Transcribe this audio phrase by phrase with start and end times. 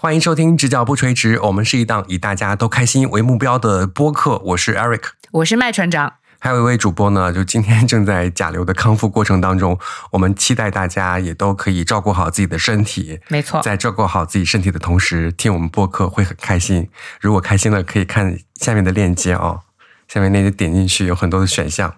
[0.00, 4.38] 欢迎收听《直角不垂直》，我们是一档以大家都开心为目标的播客。
[4.44, 6.12] 我是 Eric，我是麦船长。
[6.38, 9.76] 还有一位主播呢，就今天正在甲流的康复过程当中。
[10.12, 13.18] 我们期待大家也都可以照顾好自己的身体。
[13.26, 16.88] 没错，在照顾好自己身体的同时，听我们播客会很开心。
[17.20, 19.62] 如果开心了，可以看下面的链接哦，
[20.06, 21.92] 下面链接点进去有很多的选项，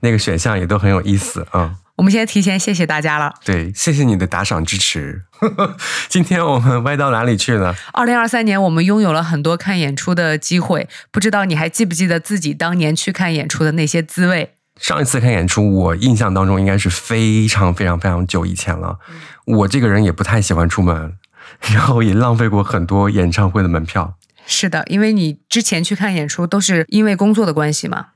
[0.00, 1.76] 那个选项也都很有意思啊。
[1.96, 3.34] 我们先提前谢谢大家了。
[3.44, 5.22] 对，谢谢你的打赏支持。
[6.08, 7.76] 今天我们歪到哪里去了？
[7.92, 14.54] 二零二三年，我们拥有了很多看演出的机会，不知道你还记不记得自己当年去看演出的那些滋味？
[14.80, 18.98] 上一次看演出，我印象当中应该是非常非常非常久以前了。
[19.44, 21.18] 我这个人也不太喜欢出门，
[21.60, 24.14] 然后也浪费过很多演唱会的门票。
[24.46, 28.06] 是的，因为你之前去看演出都是因为工作的关系嘛。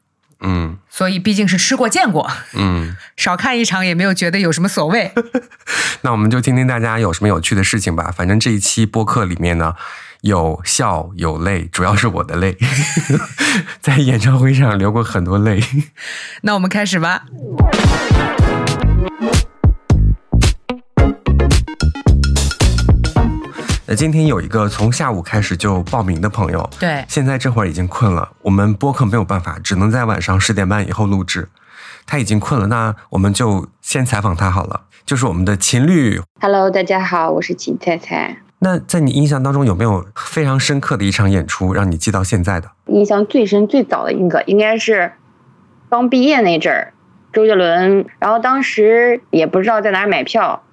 [0.45, 5.11] 嗯，所以毕竟是吃过见过，嗯，少看一场也没有觉得有什么所谓。
[6.03, 8.13] 那我们就听听大家有什么有趣的事情吧。
[8.15, 9.75] 反正这一期播客里面呢，
[10.21, 12.59] 有笑有泪，主要是我的泪，
[13.81, 15.65] 在演唱会上流过很多泪。
[16.43, 17.25] 那我们开始吧。
[23.87, 28.31] 那今天有一个从下午开始就报名的朋友，对，现在这会儿已经困了。
[28.41, 31.51] 我们播客没有办法，只能在晚上十点半以后录制。
[32.07, 34.85] 他已经困了，那我们就先采访他好了。
[35.05, 38.39] 就是我们的秦律，Hello，大家好，我是秦菜菜。
[38.61, 42.71] 那在你印象当中有没有非常深刻的一场演出让你记到现在的？
[42.87, 45.13] 印象最深、最早的一个应该是
[45.91, 46.95] 刚毕业那阵儿，
[47.35, 48.07] 周杰伦。
[48.19, 50.64] 然后当时也不知道在哪儿买票。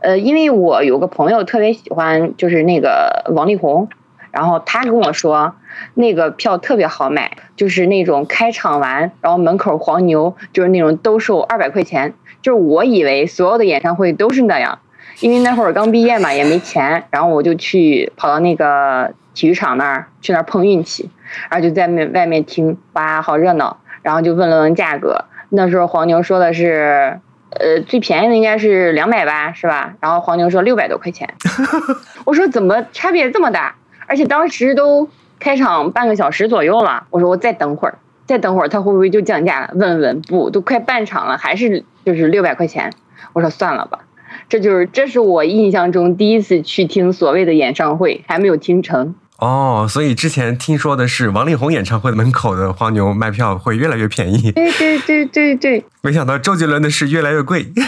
[0.00, 3.88] 呃，因为我有个朋友特别喜欢，就是那个王力宏，
[4.30, 5.54] 然后他跟我说，
[5.94, 14.78] 那个票特别好买，就是那种开场完，然后门口黄牛就是那种兜售二百块钱，就是我以为所有的演唱会都是那样，
[15.20, 21.10] 因为那会儿刚毕业嘛，也没钱，然后我就去跑到那个体育场那儿去那儿碰运气，
[21.50, 27.18] 然后就在外面听，哇，好热闹，然后就问了问价格，那时候黄牛说的是。
[27.58, 29.94] 呃，最便宜的应该是两百吧，是吧？
[30.00, 31.34] 然后黄牛说六百多块钱，
[32.24, 33.74] 我说怎么差别这么大？
[34.06, 35.08] 而且当时都
[35.38, 39.70] 开场半个小时左右了，我说我再等会儿，再等会儿他会不会就降价了？
[39.74, 42.92] 问问不，都快半场了，还是就是六百块钱。
[43.32, 44.00] 我说算了吧，
[44.48, 49.14] 这就是这是我印象中第一次去听所谓的演唱会，还没有听成。
[49.38, 54.50] 哦，所以之前听说的是王力宏演唱会门口的黄牛卖票会越来越便宜。
[54.52, 57.62] 对对对对对，没想到周杰伦的是越来越贵。
[57.64, 57.84] 对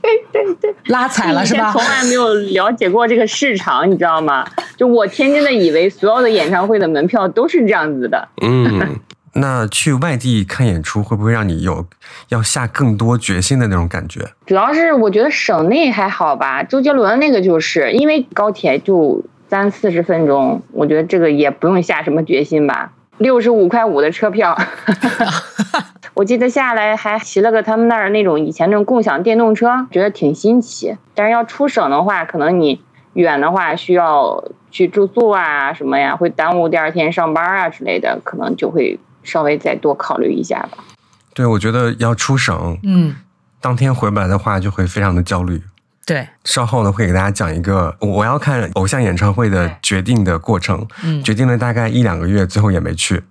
[0.00, 1.72] 对对对，拉踩了是吧？
[1.72, 4.46] 从来没有了解过这个市场，你知道吗？
[4.76, 8.28] 就我天真的以为所有的演唱会的门票都是这样子的。
[8.40, 8.96] 嗯，
[9.34, 11.84] 那去外地看演出会不会让你有
[12.28, 14.20] 要下更多决心的那种感觉？
[14.46, 19.24] 主要是我觉得省内还好吧，周杰伦那个就是因为高铁就。
[19.48, 22.92] 三四十分钟，我觉得这个也不用下什么决心吧。
[23.16, 24.56] 六十五块五的车票，
[26.14, 30.96] 我记得下来还骑了个他们那儿那种以前那种共享电动车，觉得挺新奇。
[31.14, 32.80] 但是要出省的话，可能你
[33.14, 40.84] 远的话需要去住宿啊什么呀，会耽误第二天上班啊之类的，可能就会稍微再多考虑一下吧。
[41.34, 43.16] 对，我觉得要出省，嗯，
[43.60, 45.60] 当天回不来的话，就会非常的焦虑。
[46.08, 50.88] 对，稍后呢会给大家讲一个我要看偶像演唱会的决定的过程，
[51.22, 53.22] 决定了大概一两个月，最后也没去。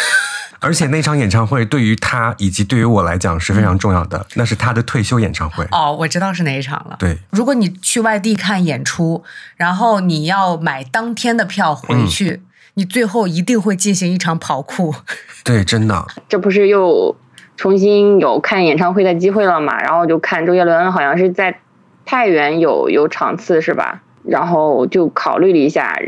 [0.60, 5.66] 而且那场演唱会对于他以及对于我来讲是非常重要的，那是他的退休演唱会。
[5.70, 6.96] 哦，我知道是哪一场了。
[6.98, 9.24] 对，如果你去外地看演出，
[9.56, 12.42] 然后你要买当天的票回去，
[12.74, 14.94] 你最后一定会进行一场跑酷。
[15.42, 16.06] 对，真的。
[16.28, 17.16] 这不是又
[17.56, 19.78] 重新有看演唱会的机会了嘛？
[19.80, 21.58] 然后就看周杰伦，好像是在。
[22.04, 24.02] 太原有有场次是吧？
[24.24, 25.98] 然后就考虑了一下，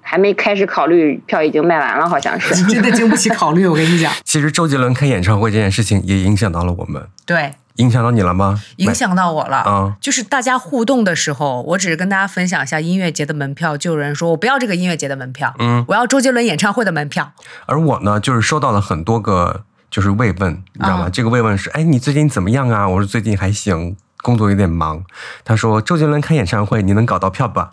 [0.00, 2.54] 还没开始考虑，票已经卖完了，好像是。
[2.70, 4.12] 真的经不起考虑，我跟你讲。
[4.24, 7.02] 其实周杰伦开演唱会这件事情也影响到了我们。
[7.24, 8.60] 对，影响到你了吗？
[8.76, 9.58] 影响到我了。
[9.58, 17.32] 啊，就是大家互动的时候，我只是跟大家分享一下音乐节的门票，就有人说我不要这个音乐节的门票，嗯，我要周杰伦演唱会的门票。
[17.64, 21.08] 而我呢，就是收到了很多个就是慰问，你知道吗？
[21.10, 22.86] 这个慰问是，哎，你最近怎么样啊？
[22.86, 23.96] 我说最近还行。
[24.22, 25.04] 工作有点忙，
[25.44, 27.72] 他说周杰伦开演唱会，你能搞到票吧？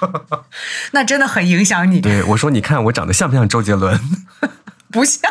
[0.92, 2.00] 那真的很影响你。
[2.00, 4.00] 对我说，你看我长得像不像周杰伦？
[4.90, 5.22] 不像。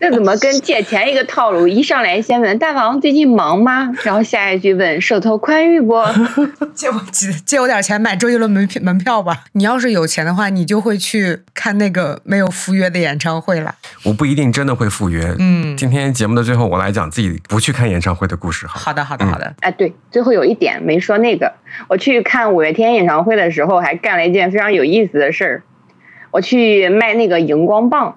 [0.00, 1.66] 这怎么跟借钱一个套路？
[1.66, 3.92] 一上来先问大王最近忙吗？
[4.04, 5.94] 然后下一句问手头宽裕不？
[6.72, 9.44] 借我借借我点钱买周杰伦门票门票吧。
[9.52, 13.74] 你要是有钱的话，你就会去看那个没有赴约的演唱会了。
[14.04, 15.34] 我不一定真的会赴约。
[15.40, 18.66] 嗯，今天节目的最后，我来讲自己不去看演唱会的故事。
[18.68, 19.52] 好的，好的，好的。
[19.60, 21.52] 哎，对，最后有一点没说那个，
[21.88, 25.62] 我去看五月天演唱会的时候，还干了一件非常有意思的事儿。
[26.30, 28.16] 我去卖那个荧光棒，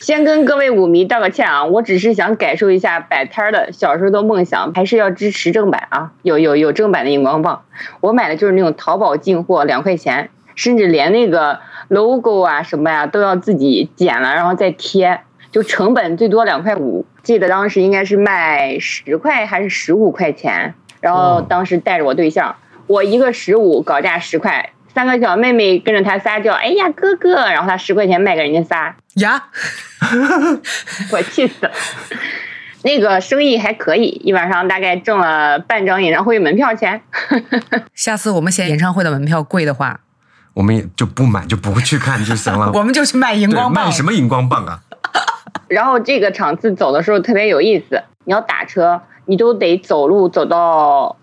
[0.00, 1.64] 先跟各位舞迷道个歉啊！
[1.64, 6.12] 我只是想感受一下摆摊的小时候的梦想，还是要支持正版啊！
[6.22, 7.62] 有有有正版的荧光棒，
[8.00, 15.20] 我买的就是那种淘宝进货，两块钱，甚至连那个 logo 啊什么呀都要自己剪了然后再贴，
[15.50, 17.04] 就成本最多两块五。
[17.22, 22.56] 记得当时应该是卖十块还是十五块钱，然后当时带着我对象，
[22.86, 24.70] 我一个十五，搞价十块。
[24.94, 29.44] 三个小妹妹跟着他撒娇，哎呀哥哥，然后他十块钱卖给人家仨呀，
[31.12, 31.72] 我气死了。
[32.82, 37.02] 那个生意还可以，一晚上大概挣了半张演唱会门票钱。
[37.94, 40.00] 下次我们嫌演唱会的门票贵的话，
[40.54, 42.72] 我们也就不买，就不去看就行了。
[42.74, 44.80] 我们就去卖荧光棒，卖什么荧光棒啊？
[45.68, 51.16] 然后这个场次走的时候特别有意思，你要打车，你都得走路走到。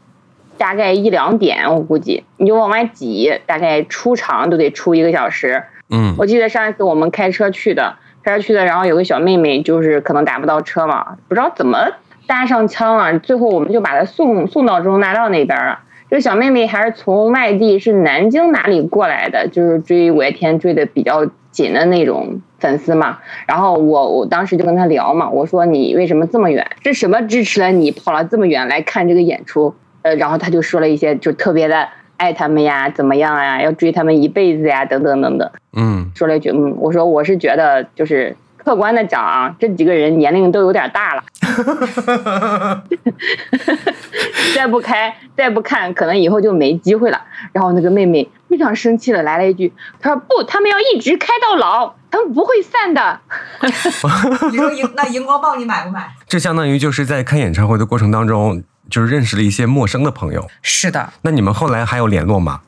[0.57, 5.63] 大概一两点，我估计你就往外挤，大概出场都得出一个小时。
[5.89, 11.87] 嗯，我记得上一次我们开车去的，开车去的，然后有个小妹妹就是可能打不到车嘛，不知道怎么
[12.27, 15.79] 搭上枪了，最后我们就把她送送到中大道那边了。
[16.09, 23.19] 这个小妹妹还是从外地，是南京哪里过来的，就是追五月天追的比较紧的那种粉丝嘛。
[23.45, 26.65] 然后我我当时就跟她聊嘛，我说你为什么这么远？
[26.83, 29.75] 是什么支持了你跑了这么远来看这个演出？
[30.07, 35.51] 呃，然后他就说了一些，就特别的爱他们呀，怎么样呀，要追他们一辈子呀，等等等等。
[35.73, 41.23] 嗯，说了一句，嗯，我说我是觉得，就是客观的讲啊，这几个人年龄都有点大了
[44.55, 47.21] 再不开，再不看，可能以后就没机会了。
[47.51, 53.19] 然后那个妹妹非常生气的，来了一句，她说不，他们要一直开到老，他们不会散的。
[54.51, 56.07] 你说荧那荧光棒你买不买？
[56.27, 58.63] 这相当于就是在看演唱会的过程当中。
[58.89, 61.13] 就是认识了一些陌生的朋友，是的。
[61.21, 62.61] 那你们后来还有联络吗？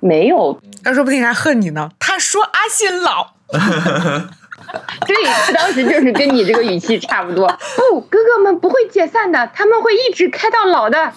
[0.00, 1.90] 没有，他说不定还恨你呢。
[1.98, 3.32] 他说阿信老，
[5.06, 5.16] 对，
[5.46, 7.48] 他当时就是跟你这个语气差不多。
[7.90, 11.12] 不，哥哥们不会解散的，他们会一直开到老的。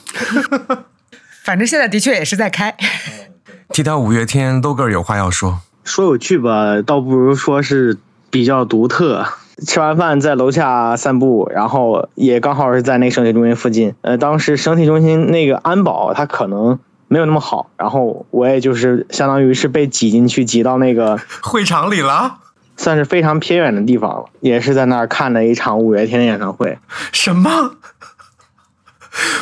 [1.44, 2.75] 反正现在的确也是在开。
[3.69, 5.60] 提到五月天，logo 有话要说。
[5.84, 7.98] 说有趣吧，倒不如说是
[8.30, 9.28] 比较独特。
[9.65, 13.94] 吃完饭在楼下散步，然后也刚好是在那个省体中心附近。
[14.01, 22.38] 呃，当时省体中心那个安保他可能没有那么好，然后我也就是相当于是被挤进去，挤到那个会场里了，
[22.77, 24.25] 算是非常偏远的地方了。
[24.39, 26.77] 也是在那儿看了一场五月天的演唱会。
[27.11, 27.71] 什么？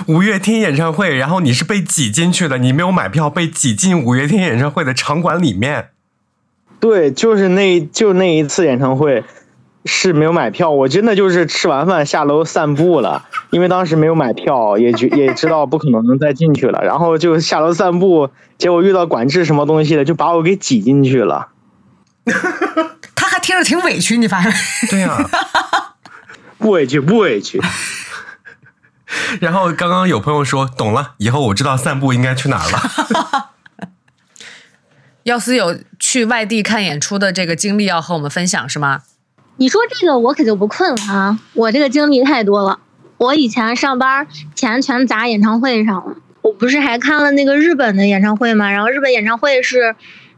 [0.07, 1.15] 五月天演唱会？
[1.15, 2.57] 然后你是被挤进去的？
[2.57, 5.89] 你没有买票，被挤进五月天演唱会的场馆里面？
[6.79, 9.23] 对，就是那就那一次演唱会。
[9.87, 21.47] 是没有买票，我真的就是吃完饭下楼散步了，因为当时没有买票，也觉也知道不可能再进去了，然后就下楼散步，结果遇到管制什么东西的，就把我给挤进去了。
[23.15, 24.53] 他还听着挺委屈，你发现？
[24.89, 25.17] 对呀，
[26.59, 27.59] 不委屈，不委屈。
[29.39, 33.51] 然后刚刚有朋友说懂了，以后我知道散步应该去哪儿了。
[35.23, 39.03] 要是有去外地看演出的这个经历要和我们分享是吗？
[39.57, 41.39] 你说这个我可就不困了啊！
[41.53, 42.79] 我这个经历太多了，
[43.17, 46.15] 我以前上班钱全砸演唱会上了。
[46.43, 48.71] 我不是还看了那个日本的演唱会吗？
[48.71, 49.95] 然后日本演唱会是，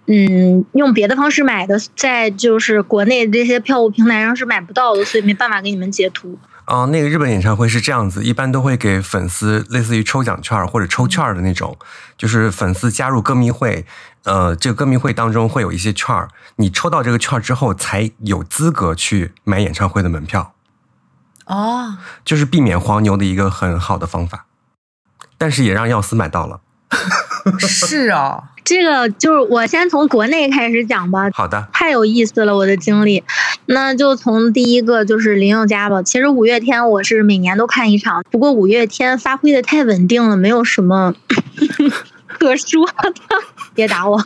[0.08, 6.38] 嗯，用别的方式买的，在就是国内这些票务平台上是买不到的，所以没办法给你们截图。
[6.66, 11.78] 哦，那个日本演唱会是这样子，一般都会给粉丝类似于抽奖券或者抽券的那种，
[12.18, 13.86] 就是粉丝加入歌迷会。
[14.24, 20.54] 呃，这个歌迷会当中会有一些券儿，你抽到这个券儿之后，才有资格去买演唱会的门票。
[21.46, 24.46] 哦，就是避免黄牛的一个很好的方法，
[25.38, 26.62] 但是也让耀司买到了。
[27.60, 31.30] 是啊， 这个就是我先从国内开始讲吧。
[31.34, 33.24] 好的，太有意思了我的经历，
[33.66, 36.04] 那就从第一个就是林宥嘉吧。
[36.04, 41.16] 其实五月天我是每年都看一场，不过五月天发挥的太稳定了，没有什么。
[42.40, 43.14] 可说的，
[43.76, 44.20] 别打我。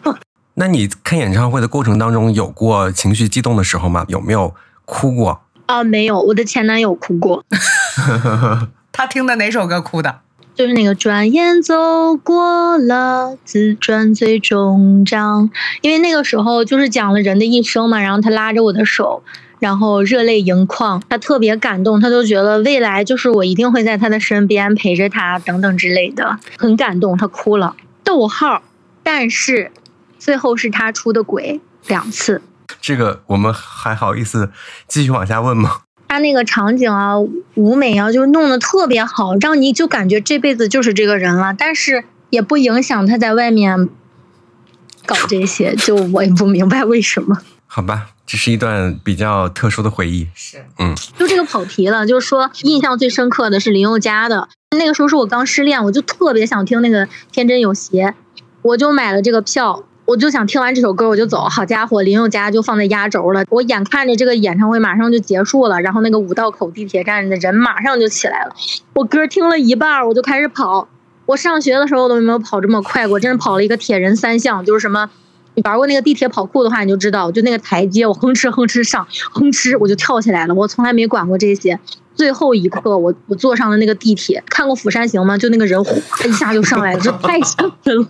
[0.56, 4.06] 那你看演唱会的过程当中有过情绪激动的时候吗？
[4.08, 4.54] 有没有
[4.86, 5.42] 哭过？
[5.66, 7.44] 啊，没有，我的前男友哭过。
[8.92, 10.20] 他听的哪首歌哭的？
[10.54, 15.50] 就是那个转眼走过了，自转最终章。
[15.82, 19.24] 因为那个时候就是讲了人的一生嘛，然后他拉着我的手。
[19.60, 27.74] 然后热泪盈眶，他特别感动，他就觉得未来就是我一定会在他的身边陪着他等等之类的，很感动，他哭了。
[28.14, 28.62] 逗号，
[29.02, 29.72] 但是
[30.20, 32.44] 最后是他出的轨两次。
[32.80, 34.52] 这个我们还好意思
[34.88, 35.82] 继续往下问吗？
[36.08, 37.18] 他那个场景啊，
[37.56, 41.56] 舞美啊，就是弄得特别好，让你就感觉这辈子就是这个人了。
[41.58, 43.90] 但是也不影响他在外面
[45.08, 47.40] 搞这些，就我也不明白为什么。
[47.66, 50.28] 好吧，这是一段比较特殊的回忆。
[50.36, 52.06] 是，嗯，就这个跑题了。
[52.06, 54.50] 就是说，印象最深刻的是林宥嘉的。
[54.78, 58.08] 那个时候是我刚失恋，我就特别想听那个《天真有邪》，
[58.62, 59.84] 我就买了这个票。
[60.06, 63.46] 我就想听完这首歌我就走，好家伙，林宥嘉就放在压轴了。
[63.50, 68.54] 我眼看着这个演唱会马上就结束了，然后那个五道口地铁站的人马上就起来了。
[68.96, 70.90] 我歌听了一半，我就开始跑。
[71.26, 75.10] 我上学的时候都没有跑这么快过，真是跑了一个铁人三项，就是什么，
[75.56, 80.54] 你玩过那个地铁跑酷的话，你就知道，就那个台阶，我哼哧哼哧上，哼哧我就跳起来了。
[80.54, 81.80] 我从来没管过这些。
[82.16, 85.38] 最后一刻，我我坐上了那个地铁，看过《釜山行》吗？
[85.38, 85.94] 就那个人哗
[86.28, 88.08] 一下就上来了，就太吓人了。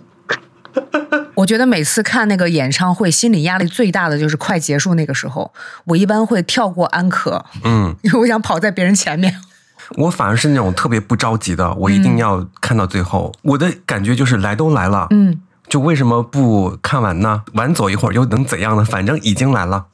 [1.34, 5.52] 我觉得每次看那个演唱会，心理压力最大的就是快结束那个时候。
[5.84, 9.34] 我一般会跳过安可，嗯，因为我想跑在别人前面。
[9.98, 13.32] 我反而是那种特别不着急的，我一定要看到最后。
[13.42, 15.40] 我的感觉就是来都来了，嗯。
[15.74, 17.42] 就为什么不看完呢？
[17.54, 18.84] 晚走一会儿又能怎样呢？
[18.84, 19.86] 反正已经来了。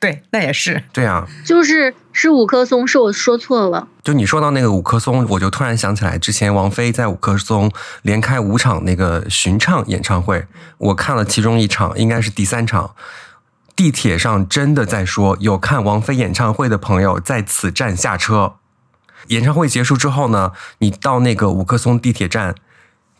[0.00, 0.82] 对，那也是。
[0.94, 3.86] 对啊，就是是五棵松，是我说错了。
[4.02, 10.46] 就你说到那个五棵松，我就突然想起来，之前王菲在五棵松连开五场那个巡唱演唱会，
[10.78, 12.92] 我看了其中一场，应该是第三场。
[13.74, 18.54] 地铁上真的在说，有看王菲演唱会的朋友在此站下车。
[19.26, 22.54] 演唱会结束之后呢，你到那个五棵松地铁站。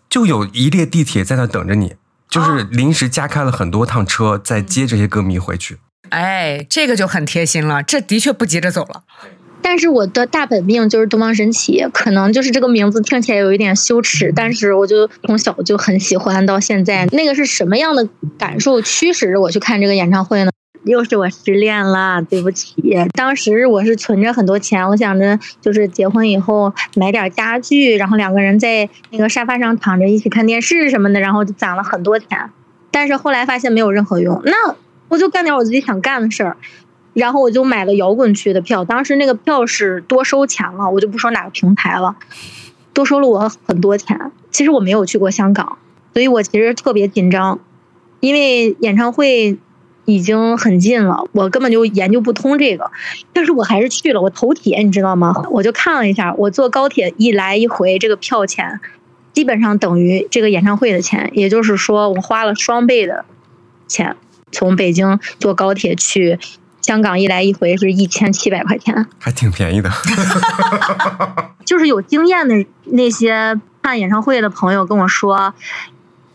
[0.09, 1.97] 就有一列地铁在那等着你，
[2.37, 5.78] 就是临时加开了很多趟车，在接这些歌迷回去。
[6.11, 9.05] 哎，这个就很贴心了，这的确不急着走了。
[9.62, 18.07] 但是我的大本命就是东方神起，可能就是这个名字听起来有一点羞耻，但是我就从小就很喜欢，到现在那个是什么样的
[18.38, 20.50] 感受驱使着我去看这个演唱会呢？
[20.87, 22.75] 又是我失恋了，对不起。
[23.12, 32.50] 当时我是存着很多钱，我想着就是结婚以后买点家具，然后两个人在那个沙发上躺着一起看电视什么的，然后就攒了很多钱。
[32.93, 34.76] 但是后来发现没有任何用，那
[35.09, 36.57] 我就干点我自己想干的事儿。
[37.14, 42.14] 然后我就买了摇滚区的票，当时那个票是多收钱了，我就不说哪个平台了，
[42.93, 44.31] 多收了我很多钱。
[44.52, 45.78] 其实我没有去过香港，
[46.12, 47.59] 所以我其实特别紧张，
[48.21, 49.59] 因为演唱会。
[50.07, 52.91] 已经很近了，我根本就研究不通这个，
[53.33, 54.23] 但是我还是去了。
[54.23, 55.35] 我头铁，你知道吗？
[55.51, 58.81] 我就看了一下，我坐高铁一来一回，这个票钱
[59.33, 63.25] 基本上等于这个演唱会的钱，也就是说我花了双倍的
[63.87, 64.17] 钱，
[64.51, 66.39] 从北京坐高铁去
[66.81, 69.91] 香港一来一回是一千七百块钱，还挺便宜的。
[71.67, 75.53] 就是有经验的那些看演唱会的朋友跟我说，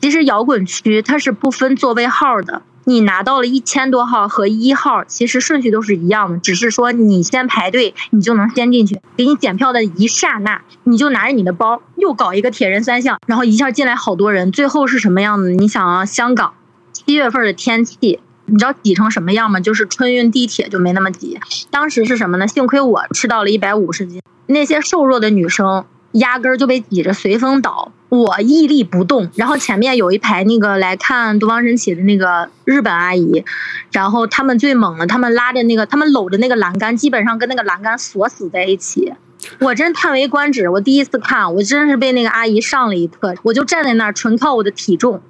[0.02, 2.62] 其实摇滚区它是不分座位号的。
[2.86, 9.00] 你拿到了一千多号和一号，其实顺序都是一样的，只是说你先排队，你就能先进去。
[9.16, 14.52] 给你检票的一刹那，你就拿着你的包，又搞一个铁人三项，然后一下进来好多人。
[14.52, 15.52] 最后是什么样子？
[15.52, 16.54] 你想啊，香港
[16.92, 19.60] 七月份的天气，你知道挤成什么样吗？
[19.60, 21.40] 就是春运地铁就没那么挤。
[21.70, 22.48] 当时是什么呢？
[22.48, 25.86] 幸亏我吃到了一百五十斤，那些瘦弱的女生。
[26.16, 29.30] 压根儿就被挤着随风倒，我屹立不动。
[29.36, 33.46] 然后前面有一排那个来看东方神起的那个日本阿姨，
[33.92, 39.14] 然后他们最猛了，他们拉着那个，他们搂着那个栏杆，基本上跟那个栏杆锁死在一起。
[39.60, 43.34] 我真叹为观止，我第一次看，我真是被那个阿姨上了一课。
[43.44, 45.22] 我就站在那儿，纯靠我的体重，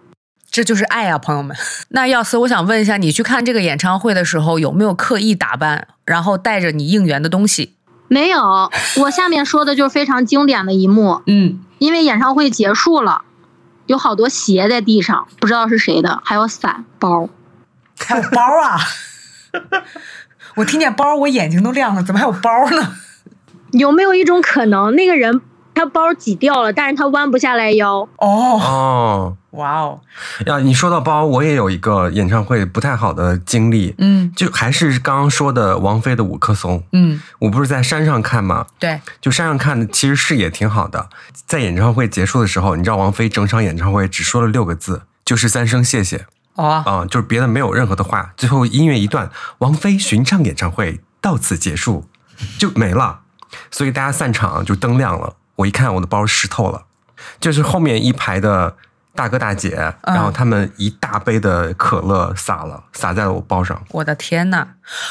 [0.50, 1.56] 这就是爱啊，朋友们。
[1.90, 7.76] 那耀思，我想问一下，你去看这个演唱会的时候，有没有刻意打扮，然后带着你应援的东西？
[8.10, 11.22] 没有，我下面说的就是非常经典的一幕。
[11.28, 13.24] 嗯，因为演唱会结束了，
[13.88, 17.28] 有好多鞋在地上，不知道是谁的，还有伞、包，
[17.98, 18.78] 还有包啊！
[20.58, 22.96] 我听见包，我眼睛都亮了，怎么还有包呢？
[23.72, 25.42] 有没有一种可能，那个人？
[25.82, 28.08] 他包挤掉了，但是他弯不下来腰。
[28.18, 30.00] 哦哦，哇哦！
[30.46, 33.96] 呀，你说到包，我也有一个演唱会不太好的经历。
[33.98, 36.84] 嗯，就还是刚刚说的王菲的五棵松。
[36.92, 38.68] 嗯，我不是在山上看吗？
[38.78, 41.10] 对，就山上看的，其实视野挺好的。
[41.48, 46.28] 在演唱会结束的时候，你知道王菲整场演唱会只说了六个字，就是三声谢谢。
[46.54, 48.34] 哦，啊，就是别的没有任何的话。
[48.38, 52.06] 最后音乐一断，王菲巡唱演唱会到此结束，
[52.60, 53.22] 就没了。
[53.72, 55.34] 所以大家散场就灯亮了。
[55.56, 56.84] 我一看，我的包湿透了，
[57.40, 58.76] 就是后面一排的
[59.14, 63.82] 大哥大姐，然后他们一大杯的可乐洒了，洒在了我包上。
[63.90, 64.68] 我的天呐！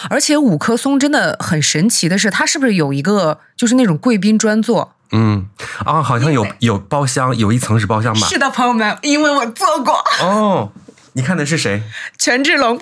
[0.08, 4.94] 而且五棵松真的很神奇的是，它是不是有一个就是那种贵宾专座？
[5.12, 5.48] 嗯，
[5.84, 8.26] 啊，好像有有包厢，有一层是包厢吧？
[8.28, 9.94] 是的，朋友们，因为我坐过。
[10.22, 10.70] 哦，
[11.20, 11.82] 你看的是谁？
[12.16, 12.80] 权志龙。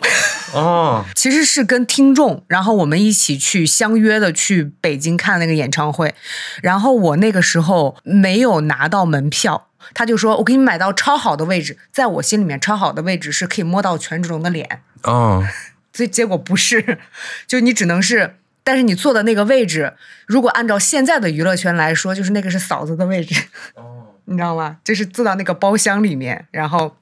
[0.55, 6.15] 哦，其实是跟听众，然后我们一起去相约的去北京看那个演唱会，
[6.63, 9.67] 然后我那个时候没有拿到门票。
[9.93, 14.83] 他就说：“我给你买到超好的位置，在我心里面，超好的位置是可以摸到权志龙的脸。
[15.03, 15.45] 哦，
[15.93, 16.99] 所以结果不是，
[17.49, 19.95] 就你只能是，但是你坐的那个位置，
[20.27, 23.35] 如果按照现在的娱乐圈来说，就是那个是嫂子的位置。
[23.75, 24.77] 哦，你知道吗？
[24.85, 26.97] 就是坐到那个包厢里面，然后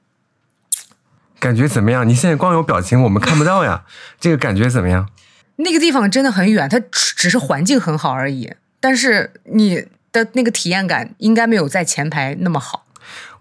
[1.39, 2.07] 感觉怎么样？
[2.07, 3.83] 你现在光有表情，我们看不到呀。
[4.19, 5.09] 这个感觉怎么样？
[5.57, 12.85] 那个地方真的很远，它只是环境很好而已，但是你。”的那个体验感应该没有在前排那么好。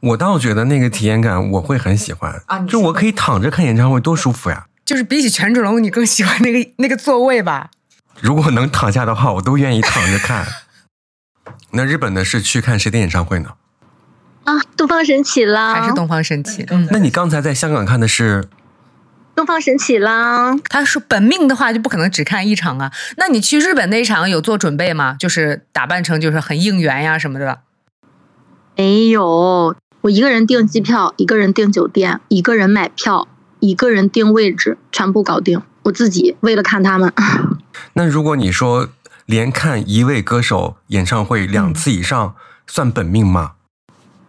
[0.01, 4.67] 我倒觉得那个体验感我会很喜欢啊，就我可以躺着看演唱会，多舒服呀！
[4.85, 7.71] 就是比起权志龙，你更喜欢那个那个座位吧？
[8.21, 10.47] 如果能躺下的话，我都愿意躺着看。
[11.71, 13.55] 那日本的是去看谁的演唱会呢？
[14.47, 16.65] 啊，东方神起啦，还是东方神起？
[16.71, 18.49] 嗯，那你刚才在香港看的是？
[19.35, 20.57] 东方神起啦！
[20.71, 22.91] 他说本命的话就不可能只看一场啊。
[23.19, 25.15] 那你去日本那一场有做准备吗？
[25.19, 27.59] 就是打扮成就是很应援呀什么的。
[28.77, 33.29] 没有，我一个人订机票，一个人订酒店，一个人买票，
[33.61, 35.61] 一个人订位置，全部搞定。
[35.83, 37.13] 我自己为了看他们。
[37.93, 38.89] 那如果你说
[39.27, 42.35] 连看一位歌手演唱会两次以上，
[42.67, 43.56] 算本命吗？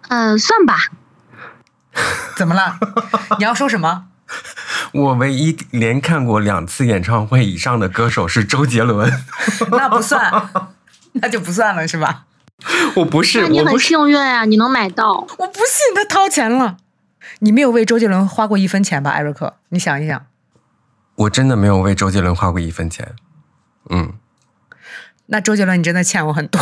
[0.10, 0.78] 嗯，算吧。
[2.36, 2.78] 怎么了？
[3.40, 4.06] 你要说什么？
[4.94, 9.12] 我唯一连看过两次演唱会以上的歌手是周杰伦，
[9.72, 10.50] 那不算，
[11.14, 12.26] 那就不算了，是吧？
[12.96, 15.28] 我不是，那你很幸运啊，你能买到。
[15.38, 16.78] 我不信他掏钱了，
[17.40, 19.56] 你没有为周杰伦花过一分钱吧，艾瑞克？
[19.70, 20.26] 你想一想，
[21.16, 23.16] 我真的没有为周杰伦花过一分钱。
[23.90, 24.14] 嗯，
[25.28, 26.62] 那周杰伦，你真的欠我很多。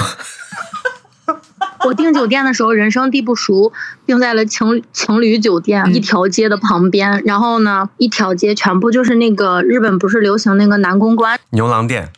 [1.86, 3.72] 我订酒店的时候人生地不熟，
[4.08, 7.22] 订在了情情侣酒店一条街的旁边。
[7.26, 12.12] 然后呢，一条街全部就是那个日本不是流行那个男公关牛郎店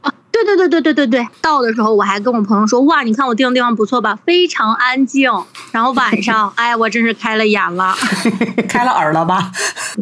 [0.00, 0.12] 啊？
[0.32, 1.28] 对对对对对对对。
[1.40, 4.18] 到的时候我还跟我朋友说，哇，你看我订的地方不错吧？
[4.26, 5.30] 非常安静。
[5.70, 7.94] 然后晚上，哎，我真是开了眼了，
[8.68, 9.52] 开了耳了吧？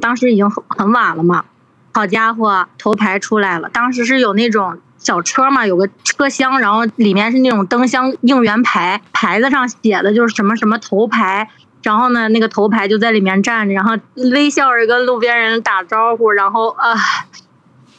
[0.00, 1.44] 当时已经很很晚了嘛。
[1.92, 3.68] 好家伙，头牌出来了。
[3.68, 4.78] 当时是有那种。
[4.98, 11.48] 小车嘛，有个车厢，然后里面是那种灯箱应援牌，牌子上写的就是什么什么头牌，
[11.82, 13.96] 然后呢，那个头牌就在里面站着，然后
[14.32, 16.94] 微笑着跟路边人打招呼，然后啊，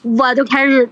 [0.02, 0.90] 我就开始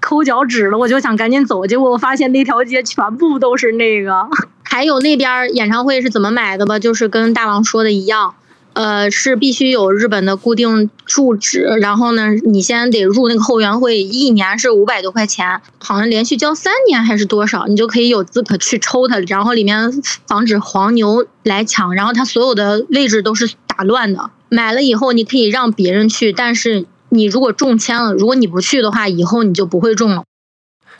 [0.00, 4.28] 抠脚趾了，我就想赶紧走，结果我发现那条街全部都是那个，
[4.64, 8.34] 还有那边演唱会是怎么买的吧，就是跟大王说的一样。
[8.78, 19.90] 呃，是必须有日本的固定住址，然后呢，你先得入那个后援会，一年是五百多块钱，好像连续交三年还是多少，你就可以有资格去抽它，然后里面
[20.28, 24.30] 防止黄牛来抢，然后它所有的位置都是打乱的。
[24.48, 30.22] 买了以后你可以让别人去，但是你如果中签了，如果你不去的话，以后你就不会中了。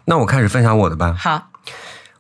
[0.06, 1.14] 那我开始分享我的吧。
[1.16, 1.50] 好，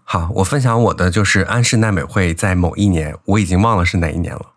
[0.04, 4.52] 好，我分享我的就是安室奈美惠在某一年，我已经忘了是哪一年了。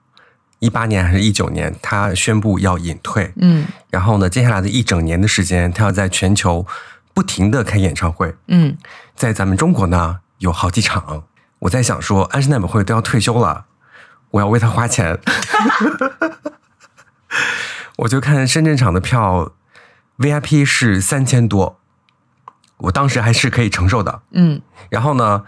[0.62, 3.34] 一八年还是一九年，他宣布要隐退。
[3.38, 6.68] 嗯，然后呢，接下来的一整年的时间，他要在全球
[7.16, 8.36] 不停的开演唱会。
[8.48, 8.78] 嗯，
[9.16, 11.24] 在咱们中国呢，有好几场。
[11.62, 13.66] 我在想说，安室奈美惠都要退休了，
[14.30, 15.20] 我要为他花钱。
[17.98, 19.54] 我就看深圳场的票
[20.20, 21.80] ，VIP 是三千多，
[22.78, 24.22] 我当时还是可以承受的。
[24.34, 25.44] 嗯，然后呢，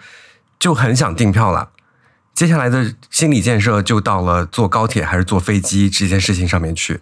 [0.58, 1.70] 就很想订票了。
[2.34, 7.02] 接下来的心理建设就到了坐高铁还是坐飞机这件事情上面去。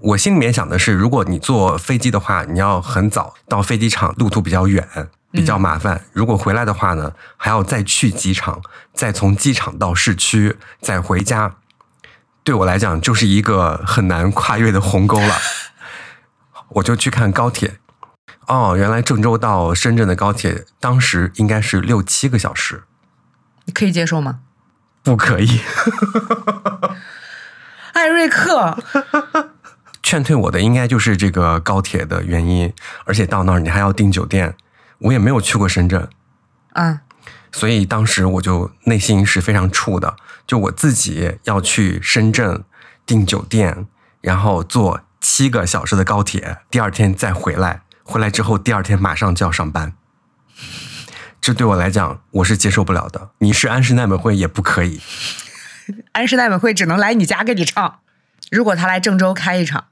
[0.00, 6.04] 我心里面想的是，如果你坐飞机的话，你要很早到飞机场，路途比较远，比较麻烦。
[6.12, 8.60] 如果回来的话呢，还要再去机场，
[8.92, 11.54] 再从机场到市区，再回家，
[12.42, 15.36] 对我来讲就是一个很难跨越的鸿沟了。
[16.70, 17.78] 我就去看高铁。
[18.48, 22.82] 哦，原来郑州到深圳的高铁当时应该是六七个小时，
[23.66, 24.40] 你可以接受吗？
[25.04, 25.60] 不可以，
[27.92, 28.76] 艾瑞克。
[30.02, 32.72] 劝退我的应该就是这个高铁的原因，
[33.04, 34.54] 而且到那儿你还要订酒店，
[34.98, 36.08] 我也没有去过深圳，
[36.74, 37.00] 嗯，
[37.52, 42.64] 所以当时我就内心是非常怵的，就我自己要去深圳
[43.06, 43.86] 订酒店，
[44.20, 49.94] 然后坐七个小时的高铁，第二天再回来，回来之后第二天马上就要上班。
[51.44, 53.28] 这对我来讲，我是接受不了的。
[53.40, 55.02] 你是安室奈美惠也不可以。
[56.12, 57.96] 安室奈美惠只能来你家给你唱。
[58.50, 59.84] 如果他来郑州开一场，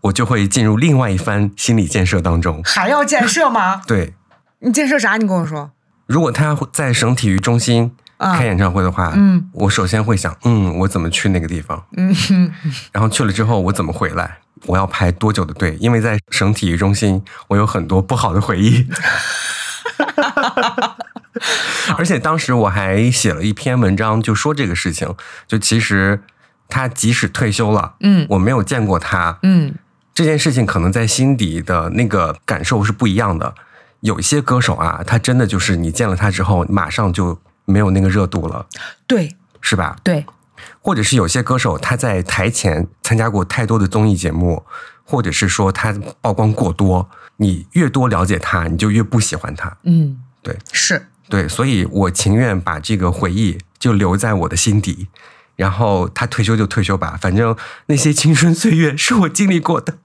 [0.00, 2.62] 我就会进入另外一番心理建设当中。
[2.64, 3.82] 还要建设吗？
[3.86, 4.14] 对，
[4.60, 5.18] 你建设啥？
[5.18, 5.70] 你跟我说。
[6.06, 11.84] 如果他在省体育中心开演唱会的话，嗯，我首先会想，嗯，我怎么去那个地方？
[11.98, 12.50] 嗯哼，
[12.90, 14.38] 然后去了之后，我怎么回来？
[14.64, 15.76] 我要排多久的队？
[15.78, 18.86] 因为在省体育中心，我有很多不好的回忆。
[21.96, 25.14] 而且当时我还写了一篇文章，就说这个事情。
[25.46, 26.22] 就其实
[26.68, 29.74] 他即使退休了，嗯我没有见过他，嗯
[30.14, 33.54] 这件事情可能在心底的那个感受是不一样的。
[34.00, 38.66] 有一些歌手啊，他真的就是你见了他之后，马上就没有那个热度了，
[39.06, 39.96] 对是吧？
[40.04, 40.24] 对，
[40.80, 44.64] 或者是有些歌手他在台前参加过太多的综艺节目，
[45.04, 49.76] 或者是说他曝光过多，你越多了解他，你就越不喜欢他。
[49.82, 50.56] 嗯，对。
[50.72, 55.08] 是，对，所以我情愿把这个回忆就留在我的心底，
[55.56, 59.98] 然后他退休就退休吧，反正那些青春岁月是我经历过的，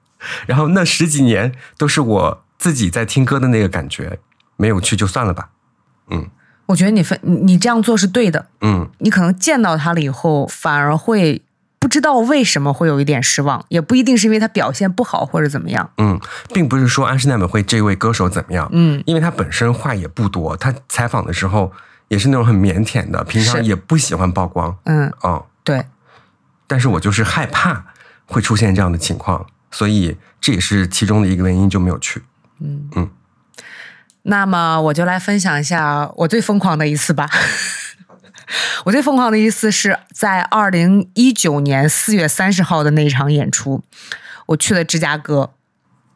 [0.45, 4.19] 然后那十几年都是我自己在听歌的那个感觉，
[4.57, 5.49] 没有去就算了吧。
[6.09, 6.29] 嗯。
[6.67, 8.47] 我觉得你分你你这样做是对的。
[8.61, 11.41] 嗯，你可能见到他了以后，反而会
[11.83, 15.91] 不知道为什么会有一点失望，也不一定是因为他表现不好或者怎么样。
[15.97, 16.17] 嗯，
[16.53, 21.73] 并不是说安室奈美惠这位歌手怎么样，嗯，因为他本身话也不多，他采访的时候
[22.07, 25.85] 也是那种很腼腆的，平常也不喜欢曝光，嗯，哦，对，
[26.67, 27.83] 但是我就是害怕
[28.27, 32.23] 会出现这样的情况，所以这也是其中的一个原因，就没有去。
[32.61, 32.89] 嗯。
[32.95, 33.09] 嗯。
[34.25, 37.29] 那么我就来分享一下我最疯狂的一次吧。
[38.85, 43.83] 我最疯狂的一次是在二零一九年四月三十号的那一场演出，
[44.47, 45.51] 我去了芝加哥，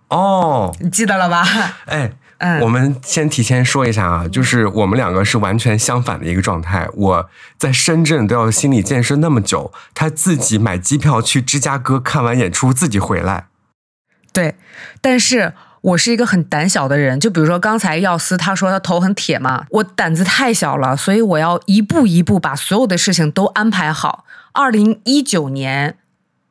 [0.10, 1.43] 哦，你记得了吧？
[1.86, 6.88] 哎， 嗯我们先提前说一下啊，就是我们两个是完全相反的一个状态。
[6.93, 13.47] 我在深圳都要心理建设那么久，他自己买机票去芝加哥看完演出，自己回来。
[14.32, 14.54] 对，
[15.02, 15.54] 但是
[15.88, 24.26] 我是一个很胆小的人，就比如说刚才耀司他说他头很铁嘛，我胆子太小了，所以我要一步一步把所有的事情都安排好。
[24.52, 25.97] 二零一九年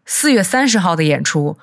[0.07, 1.59] 四月三十号的演出。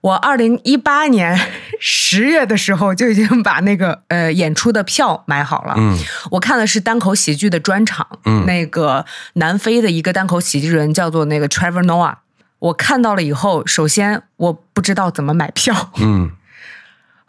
[0.00, 1.36] 我二零一八年
[1.80, 5.98] 十月的时候就已经把那个呃演出的票买好了，嗯
[6.30, 12.14] 我看的是单口喜剧的专场，嗯那个南非的一个单口喜剧人叫做那个 Trevor Noah。
[12.60, 16.30] 我看到了以后，首先我不知道怎么买票，嗯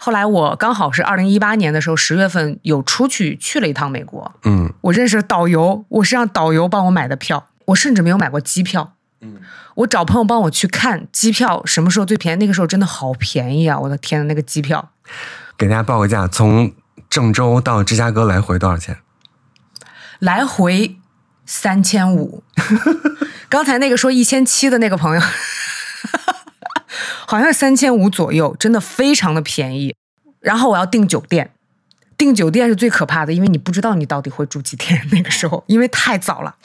[0.02, 8.94] 后来我刚好是二零一八年的时候十月份有出去去了一趟美国，嗯我认识了导游，我是让导游帮我买的票，我甚至没有买过机票。
[9.20, 9.36] 嗯
[9.76, 13.78] 我找朋友帮我去看机票什么时候最便宜，那个时候真的好便宜啊！
[13.78, 14.92] 我的天，那个机票
[15.58, 16.72] 给大家报个价，从
[17.10, 19.00] 郑州到芝加哥来回多少钱？
[20.20, 20.98] 来回
[21.46, 22.44] 三千五。
[23.50, 25.22] 刚才那个说一千七的那个朋友，
[27.26, 29.96] 好像是三千五左右，真的非常的便宜。
[30.40, 31.52] 然后我要订酒店，
[32.18, 35.08] 订酒店是最可怕的，因为你不知道你到底会住几天。
[35.12, 36.56] 那个时候因为太早了，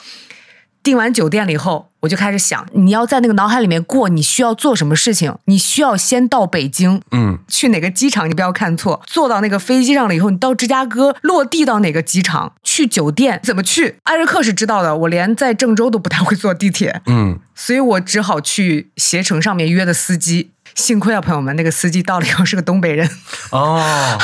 [0.85, 5.35] 订完酒店了以后，我就开始想，你要在那个脑海里面过，你需要做什么事情？
[5.45, 9.01] 你需要先到北京，嗯去哪个机场，你不要看错。
[9.07, 13.97] 坐到那个飞机上了以后，你到芝加哥落地到哪个机场，去酒店怎么去？
[14.03, 20.51] 艾瑞克是知道的，我连在郑州都不太会坐地铁，嗯所以我只好去携程上面约的司机。
[20.75, 23.09] 幸亏啊，朋友们，那个司机到了以后是个东北人，
[23.51, 24.19] 哦，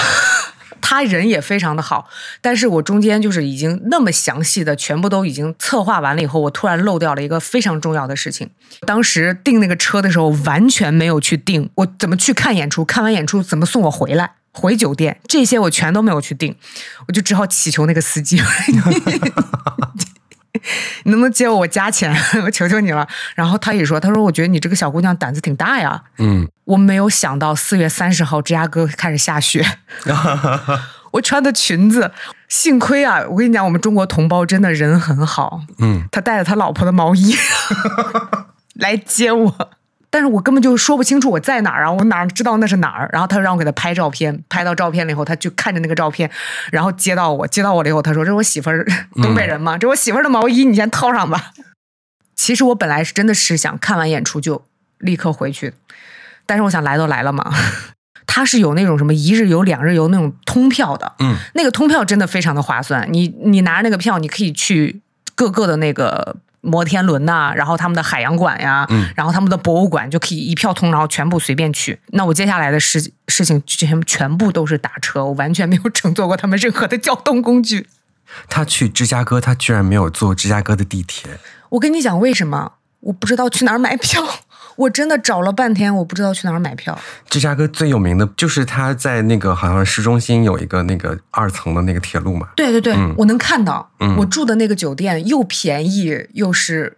[0.81, 2.09] 他人也非常的好，
[2.41, 8.49] 但是我中间就是已经那么详细的全部都已经策划完了以后，我突然漏掉了一个非常重要的事情。
[8.87, 14.33] 当时订那个车的时候完全没有去订，我怎么去看演出，看完演出怎么送我回来。
[14.53, 16.53] 回酒店这些我全都没有去订，
[17.07, 18.37] 我就只好祈求那个司机，
[21.03, 22.13] 你能不能借我加钱？
[22.43, 23.07] 我求求你了。
[23.33, 26.03] 然后他也说，他说我觉得你这个小姑娘胆子挺大呀。
[26.17, 29.65] 嗯，我没有想到四月三十号芝加哥开始下雪，
[31.11, 32.11] 我穿的裙子，
[32.47, 37.35] 幸亏啊，我跟你讲，我们中国同胞真的人很好，嗯，他带着他老婆的毛衣
[38.75, 39.69] 来接我。
[40.13, 43.09] 但是我根本就说不清楚我在哪儿啊，我哪知道那是哪儿？
[43.13, 46.29] 然后他让我给他拍照片，拍到照片了以后，他就看着那个照片，
[46.69, 48.85] 然后接到我，接到我了以后，他说：“这是我媳妇儿，
[49.21, 51.51] 东北人嘛，这我媳妇儿的毛衣，你先套上吧。”
[52.35, 54.65] 其实我本来是真的是想看完演出就
[54.97, 55.75] 立刻回去的，
[56.45, 57.43] 但是我想来都来了嘛，
[58.27, 65.01] 他是有那种什么一日游、两日游那种通票的，嗯，那个通票真的非常的划算，你你拿着那个票，你可以去
[65.35, 71.99] 各个的那个摩天轮呐、然后他们的海洋馆呀，嗯然后他们的博物馆就可以一票通，然后全部随便去。
[72.07, 77.87] 那我接下来的事事情全全部都是打车，我完全没有乘坐过他们任何的交通工具。
[78.47, 81.39] 他去芝加哥，他居然没有坐芝加哥的地铁。
[81.69, 82.73] 我跟你讲为什么？
[83.01, 84.23] 我不知道去哪儿买票，
[84.75, 86.97] 我真的找了半天，我不知道去哪儿买票。
[87.29, 92.47] 芝加哥最有名的就是它在那个好像市中心有一个那个二层的那个铁路嘛。
[92.55, 96.97] 对对对，嗯我能看到，嗯我住的那个酒店又便宜又是，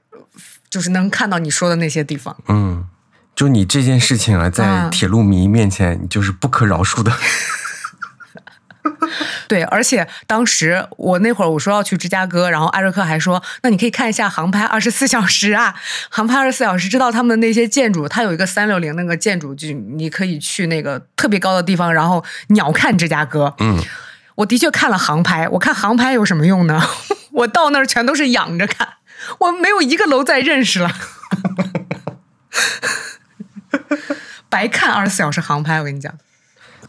[0.69, 2.35] 就是能看到你说的那些地方。
[2.47, 2.85] 嗯，
[3.35, 7.11] 就你这件事情啊，在啊铁路迷面前，你就是不可饶恕的。
[9.47, 15.73] 对，而且当时我那会儿我说要去芝加哥，然后艾瑞克还说，那你可以看一下航拍二十四小时啊，
[16.09, 23.55] 航拍二十四小时，知道他们的那些建筑，它有一个三六零那个建筑，就你可以去那个特别高的地方，然后鸟瞰芝加哥。
[23.59, 23.81] 嗯，
[24.35, 26.81] 我的确看了航拍，我看航拍有什么用呢？
[27.31, 28.87] 我到那儿全都是仰着看，
[29.39, 30.91] 我没有一个楼再认识了。
[34.49, 36.13] 白看二十四小时航拍，我跟你讲，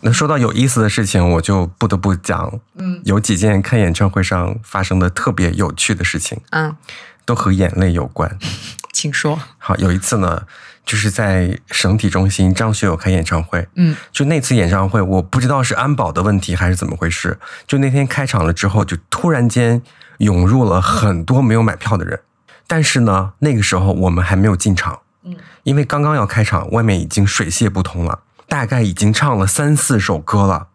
[0.04, 3.00] 那说到有意思的事情，我就不得不讲，嗯。
[3.04, 6.76] 有几件看演唱会上发生的特别有趣的事情，嗯，
[7.24, 8.38] 都和眼泪有关。
[8.92, 10.42] 请说，好，有一次呢，
[10.84, 13.96] 就是在省体中心张学友开演唱会，嗯。
[14.12, 19.80] 就那次演唱会，我不知道是安保的问题还是怎么回事，就那天开场了之后，就突然间
[20.18, 22.20] 涌入了很多没有买票的人，
[22.66, 30.68] 但是呢，那个时候我们还没有进场，嗯，因为刚刚要开场，外面已经水泄不通了，大概已经唱了三四首歌了，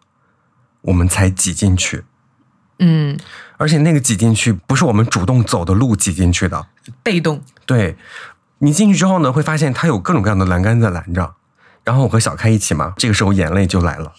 [0.81, 2.03] 我们才挤进去，
[2.79, 3.17] 嗯，
[3.57, 6.67] 而且那个挤进去不是我们主动走的路挤进去的，
[7.03, 7.97] 被动，对
[8.59, 11.35] 你进去之后呢，会发现它有各种各样的栏杆在拦着。
[11.85, 14.13] 然后我和小开一起嘛，这个时候眼泪就来了，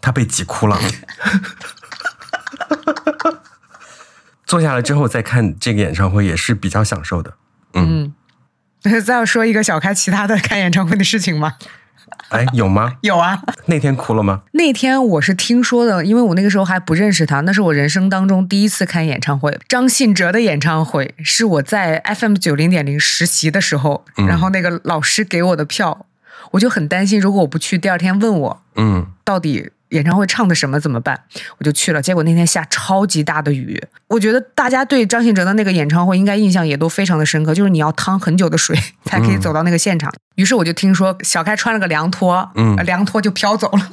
[0.00, 0.78] 他被挤哭了。
[4.46, 7.34] 坐下来之后再看这个演唱会也是比较享受的。
[7.74, 8.14] 嗯。
[9.04, 11.56] 再要说一个小开其他的看演唱会的事情吗？
[12.30, 12.94] 哎，有吗？
[13.02, 14.42] 有啊，那天哭了吗？
[14.52, 19.58] 那天我是听说的，因为我那个时候还不认识他，那是我人生当中第一次看演唱会。
[19.68, 26.06] 张信哲的演唱会是我在 FM 九零点零实习的时候，嗯然后那个老师给我的票，
[26.52, 31.18] 我就很担心，如果我不去，第二天问我嗯，到底演唱会唱的什么怎么办？
[31.58, 33.82] 我就去了，结果那天下超级大的雨。
[34.08, 40.12] 我觉得大家对张信哲的那个演唱会应该印象也都非常的深刻，就是你要趟很久的水 才可以走到那个现场。
[40.36, 43.90] 于是我就听说小开穿了个凉拖，嗯呃凉拖就飘走了。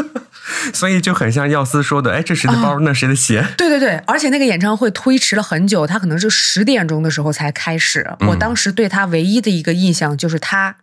[0.72, 3.44] 所以就很像耀司说的，哎，这谁的包，那谁的鞋？
[3.56, 8.06] 对对对，而且那个演唱会推迟了很久，他可能是十点钟的时候才开始。
[8.20, 10.76] 嗯我当时对他唯一的一个印象就是他，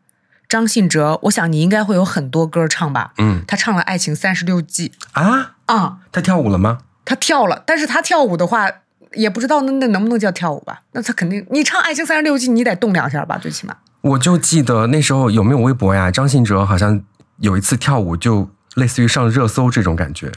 [0.49, 3.13] 张信哲，我想你应该会有很多歌唱吧？
[3.19, 6.79] 嗯他唱了《爱情三十六计啊，》啊、他跳舞了吗？
[7.05, 8.67] 他跳了，但是他跳舞的话，
[9.13, 10.81] 也不知道那那能不能叫跳舞吧？
[10.93, 13.75] 那他肯定，你唱《爱情三十六计》，你得动两下吧，最起码。
[14.01, 16.09] 我就记得那时候有没有微博呀？
[16.09, 17.01] 张信哲好像
[17.37, 20.31] 有一次跳舞，就类似于上热搜这种感觉。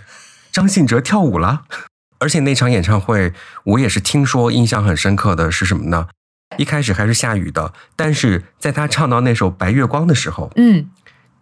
[0.51, 1.63] 张信哲跳舞了，
[2.21, 3.33] 而且那场演唱会
[3.65, 6.09] 我也是听说，印象很深刻的是什么呢？
[6.57, 10.89] 一开始还是下雨的，但是在他唱到那首《白月光》的时候，嗯，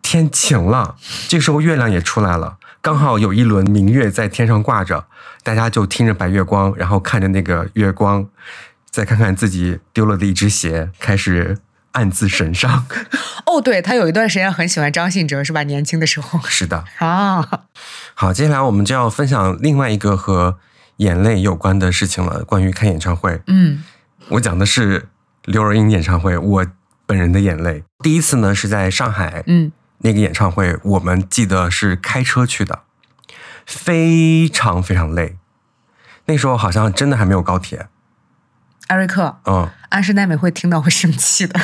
[0.03, 0.97] 天晴了，
[1.29, 5.07] 这时候月亮也出来了，刚好有一轮明月在天上挂着，
[5.43, 8.29] 大家就听着白月光，然后看着那个月光，
[8.91, 11.59] 再看看自己丢了的一只鞋，开始
[11.93, 12.87] 暗自神伤。
[13.47, 15.63] 哦，对他有一段时间很喜欢张信哲，是吧？
[15.65, 17.47] 年轻的时候是的， 啊，
[18.15, 20.59] 好，接下来我们就要分享另外一个和
[20.99, 22.45] 眼泪有关的事情了。
[22.45, 23.83] 关于看演唱会，嗯
[24.31, 25.09] 我讲的是
[25.45, 26.67] 刘若英演唱会，我
[27.05, 27.83] 本人的眼泪。
[27.99, 32.81] 第一次呢是在上海，嗯那个演唱会，我们记得是开车去的，
[33.67, 35.37] 非常非常累。
[36.27, 37.89] 那时候好像真的还没有高铁，
[38.87, 41.61] 艾瑞克，嗯，安室奈美会听到会生气的。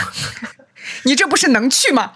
[1.04, 2.12] 你这不是能去吗？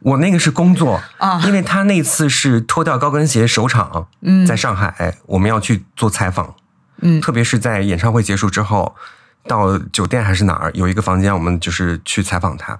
[0.00, 6.54] 我那个是工作啊因为他那次是脱掉高跟鞋首场，嗯在上海我们要去做采访，
[7.00, 8.94] 嗯特别是在演唱会结束之后，
[9.46, 12.78] 到酒店还是哪儿有一个房间，我们就是去采访他。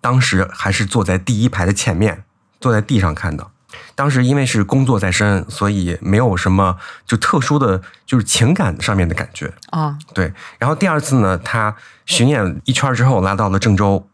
[0.00, 2.24] 当时还是坐在第一排的前面，
[2.60, 3.46] 坐在地上看的。
[3.94, 9.52] 当时因为是工作在身，所以没有什么就特殊的，就是情感上面的感觉。
[9.70, 14.08] 啊，对，然后第二次呢，他巡演一圈之后拉到了郑州，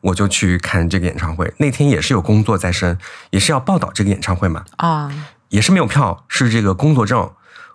[0.00, 1.52] 我就去看这个演唱会。
[1.58, 2.96] 那天也是有工作在身，
[3.30, 5.10] 也是要报道这个演唱会嘛，啊，
[5.48, 7.28] 也是没有票，是这个工作证。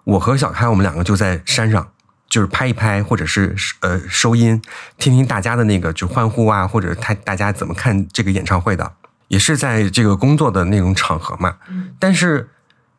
[0.06, 1.90] 我和小开我们两个就在山上，
[2.36, 4.62] 就是拍一拍，或者是呃收音，
[4.98, 8.91] 听听大家的那个就欢呼啊，或者他大家怎么看这个演唱会的，
[9.30, 11.56] 也是在这个工作的那种场合嘛。
[11.98, 12.50] 但是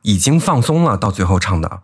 [0.01, 1.81] 已经放松了，到最后唱的，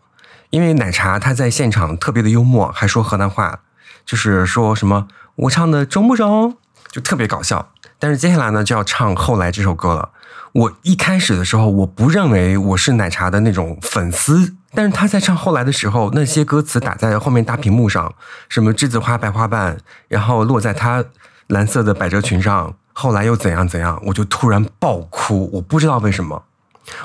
[0.49, 3.61] 因为奶茶他在现场特别的幽默，还说河南话，
[4.07, 6.57] 就是说什么我唱的中不中，
[6.91, 7.71] 就特别搞笑。
[7.99, 10.09] 但是接下来呢，就要唱后来这首歌了。
[10.53, 18.15] 我一开始的时候，我不认为我是奶茶的那种粉丝但是他在唱后来的时候，那些歌词打在后面大屏幕上，
[18.49, 21.05] 什么栀子花白花瓣，然后落在他
[21.49, 26.45] 蓝色的百褶裙上，后来又怎样怎样，我就突然爆哭，我不知道为什么。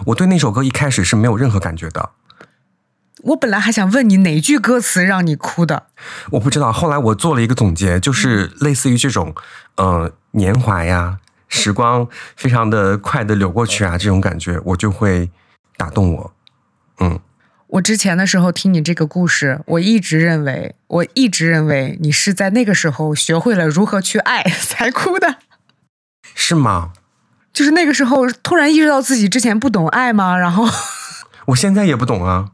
[0.08, 2.10] 我对那首歌一开始是没有任何感觉的，
[3.24, 5.88] 我本来还想问你哪句歌词让你哭的，
[6.32, 6.72] 我不知道。
[6.72, 9.36] 后来我做了一个总结，就是类似于这种，
[9.76, 15.30] 呃，年华呀，时光非常的快的流过去啊，这种感觉我就会
[15.78, 16.34] 打动我。
[17.00, 17.20] 嗯，
[17.68, 25.38] 我之前的时候听你这个故事，我一直认为，我一直认为你是在那个时候学会了如何去爱 才哭的，
[26.36, 26.94] 是吗？
[27.54, 30.38] 就是那个时候突然意识到自己之前不懂爱吗？
[30.38, 30.68] 然后
[31.48, 32.52] 我现在也不懂啊。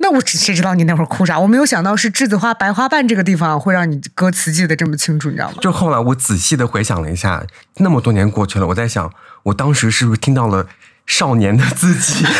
[0.00, 1.38] 那我只谁知道你那会儿哭啥？
[1.40, 5.56] 我没有想到是栀子花白花瓣这个地方会让你歌词记得这么清楚，你知道吗？
[5.60, 7.44] 就后来我仔细的回想了一下，
[7.78, 9.10] 那么多年过去了，我在想，
[9.44, 10.66] 我当时是不是听到了
[11.04, 12.24] 少年的自己？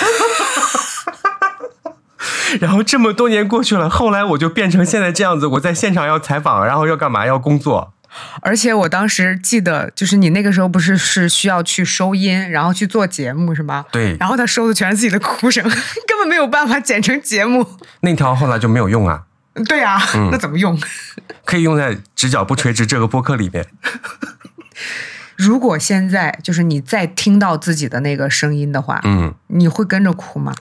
[2.61, 7.27] 然后这么多年过去了，后来我就变成现在这样子，我在现场要采访，然后要干嘛？
[7.27, 7.93] 要工作。
[8.41, 13.85] 而且我当时记得，就是你那个时候不是是需要去收音，然后去做节目是吗？
[13.93, 14.17] 对。
[14.19, 15.63] 然后他收的全是自己的哭声，
[16.07, 17.67] 根本没有办法剪成节目。
[18.01, 19.25] 那条后来就没有用啊。
[19.69, 20.79] 对啊，那怎么用？
[21.45, 23.67] 可以用在《直角不垂直》这个播客里面。
[25.37, 30.55] 如果现在就是你再听到自己的那个声音的话，嗯，你会跟着哭吗？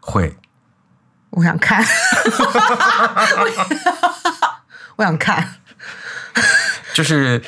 [0.00, 0.36] 会。
[1.30, 1.84] 我想看。
[4.96, 5.54] 我想看。
[6.98, 7.40] 就是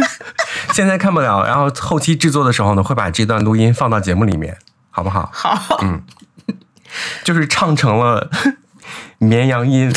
[0.72, 4.56] 现在看不了，然后后期制作的时候呢，会把这段录音放到节目里面，
[4.90, 5.28] 好不好？
[5.30, 5.78] 好。
[5.82, 6.02] 嗯，
[7.22, 8.30] 就是唱成了
[9.18, 9.92] 绵羊音。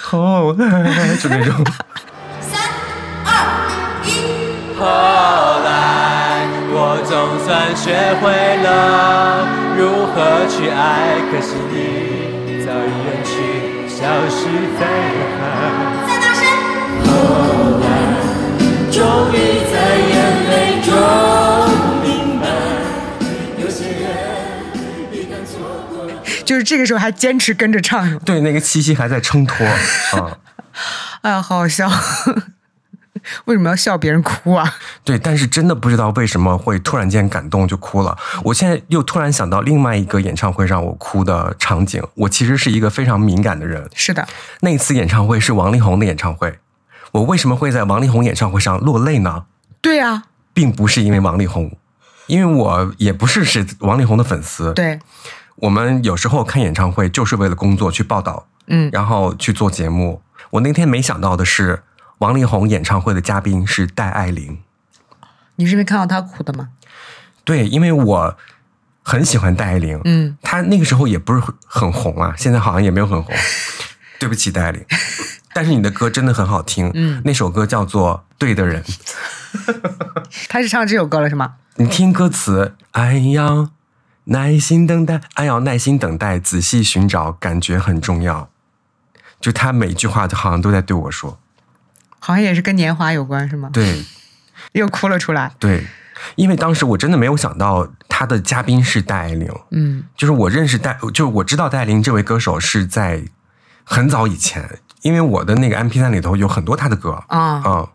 [0.00, 1.66] 后来就那种。
[2.40, 2.62] 三
[3.24, 3.28] 二
[4.04, 4.78] 一。
[4.78, 4.86] 后
[5.64, 7.12] 来我总
[7.44, 8.30] 算学会
[8.62, 13.34] 了如何去爱，可惜你早已远去，
[13.88, 13.98] 消
[14.30, 14.46] 失
[14.78, 16.05] 在人海。
[26.44, 30.38] 就是这个时候还坚持跟着唱，对，那个气息还在撑托啊！
[31.22, 31.90] 哎呀，好好笑。
[33.46, 34.76] 为什么要笑别人哭啊？
[35.02, 38.16] 对，但是真的不知道为什么会突然间感动就哭了。
[38.44, 42.00] 我现在又突然想到另外一个演唱会让我哭的场景。
[42.14, 43.90] 我其实是一个非常敏感的人。
[43.92, 44.28] 是的，
[44.60, 46.60] 那次演唱会是王力宏的演唱会。
[47.16, 49.46] 我为什么会在王力宏演唱会上落泪呢？
[49.80, 51.76] 对呀，并不是因为王力宏，
[52.26, 54.72] 因为我也不是是王力宏的粉丝。
[54.74, 54.98] 对，
[55.56, 60.22] 我们有时候看演唱会就是为了工作去报道，嗯，然后去做节目。
[60.50, 61.82] 我那天没想到的是。
[62.20, 64.58] 王力宏演唱会的嘉宾是戴爱玲，
[65.56, 66.70] 你是因为看到她哭的吗？
[67.44, 68.38] 对，因为我
[69.02, 73.34] 很喜欢戴爱玲，嗯，她那个时候也不是很红啊，现在好像也没有很红。
[74.18, 74.82] 对不起，戴爱玲，
[75.56, 78.82] 但是你的歌真的很好听，嗯，那首歌叫做《对的人》，
[80.50, 81.54] 他是唱这首歌了是吗？
[81.76, 83.70] 你听歌词，哎呀
[84.24, 88.50] 耐心等待，哎要耐心等待，仔细寻找，感觉很重要。
[89.40, 91.38] 就他每句话好像都在对我说。
[92.18, 93.70] 好像也是跟年华有关，是吗？
[93.72, 94.04] 对，
[94.72, 95.52] 又哭了出来。
[95.58, 95.86] 对，
[96.34, 99.50] 因为当时我真的没有想到他的嘉宾是戴爱玲。
[99.70, 103.24] 嗯，就是我认识戴，就是我知道戴爱玲这位歌手是在
[103.84, 107.88] 很早以前，因为我的那个 M P 三里头有很多他的歌啊啊。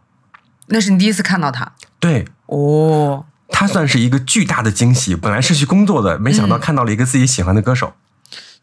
[0.68, 1.74] 那是你第一次看到他？
[2.00, 5.14] 对，哦，他算是一个巨大的惊喜。
[5.14, 7.92] 本来是去工作的，没想到看到了一个自己喜欢的歌手。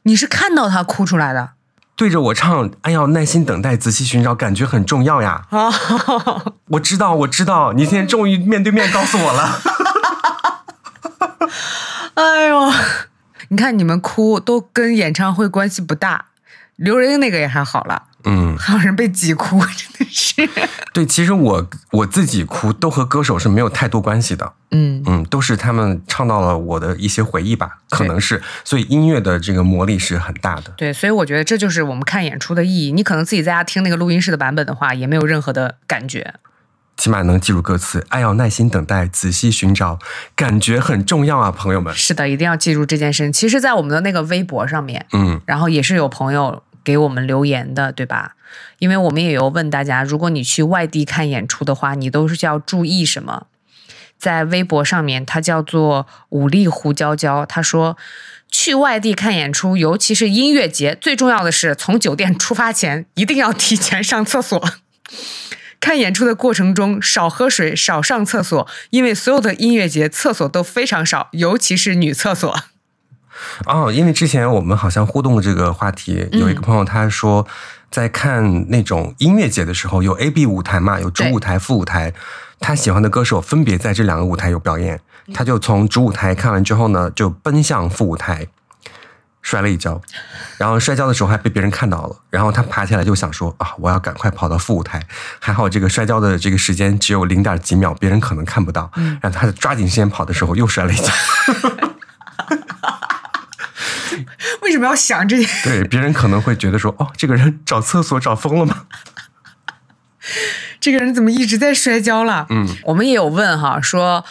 [0.04, 1.50] 你是看到他哭出来的？
[1.94, 5.46] 对着我唱，哎呀，耐心等待，仔细寻找，感觉很重要呀。
[5.50, 5.70] 啊，
[6.68, 9.60] 我知道，我知道，你现在终于面对面告诉我了。
[12.14, 12.72] 哎呦，
[13.48, 16.26] 你看你们哭都跟演唱会关系不大，
[16.76, 18.04] 刘仁那个也还好了。
[18.24, 20.48] 嗯，还有人被挤哭， 真的是。
[20.92, 24.52] 对，其实我我自己哭都和歌手是没有太多关系的。
[24.70, 28.42] 嗯嗯，都是他们唱到了我的一些回忆吧，可能是。
[28.64, 30.72] 所以音乐的这个魔力是很大的。
[30.76, 32.92] 对，所以我觉得这就是我们看演出的意义。
[32.92, 36.34] 你可能自己在家听那个录音室的版本的话，也没有任何的感觉。
[36.96, 40.00] 起码能记住歌词，爱要耐心等待，仔细寻找，
[40.34, 41.94] 感觉很重要啊，朋友们。
[41.94, 43.30] 是的，一定要记住这件事。
[43.30, 46.64] 其实，在我们的那个微博上面，嗯，然后也是有朋友。
[46.84, 48.36] 给我们留言的，对吧？
[48.78, 53.46] 因为我们也有问大家，如果你去外地看演出的话，你都是要注意什么？
[54.18, 57.96] 在微博上面，他叫做武力胡椒椒，他说，
[58.50, 64.68] 去外地看演出，尤其是音乐节，最重要的是从酒店出发前一定要提前上厕所。
[65.78, 72.58] 看演出的过程中少喝水，少上厕所，因为所有的音乐节厕所都非常少，尤其是女厕所。
[73.66, 77.46] 哦，因为之前我们好像互动的这个话题，有一个朋友他说，
[77.90, 82.12] 在看那种音乐节的时候，有 A、B 舞台嘛，有主舞台、副舞台，
[82.60, 85.00] 他喜欢的歌手分别在这两个舞台有表演，
[85.34, 88.48] 他就从主舞台看完之后呢，就奔向副舞台。
[89.40, 89.98] 摔了一跤，
[90.58, 95.00] 然后摔跤的时候还被别人看到了，然后他爬起来就想说啊，我要赶快跑到副舞台。
[95.38, 98.90] 还好这个摔跤的这个时间只有零点几秒，别人可能看不到。
[99.22, 101.10] 然后他抓紧时间跑的时候又摔了一跤。
[104.68, 105.48] 为什么要想这些？
[105.64, 108.84] 对，别人可能会觉得说，哦，这个人找厕所找疯了吗？
[110.78, 112.46] 这个人怎么一直在摔跤了？
[112.50, 114.26] 嗯，我们也有问哈，说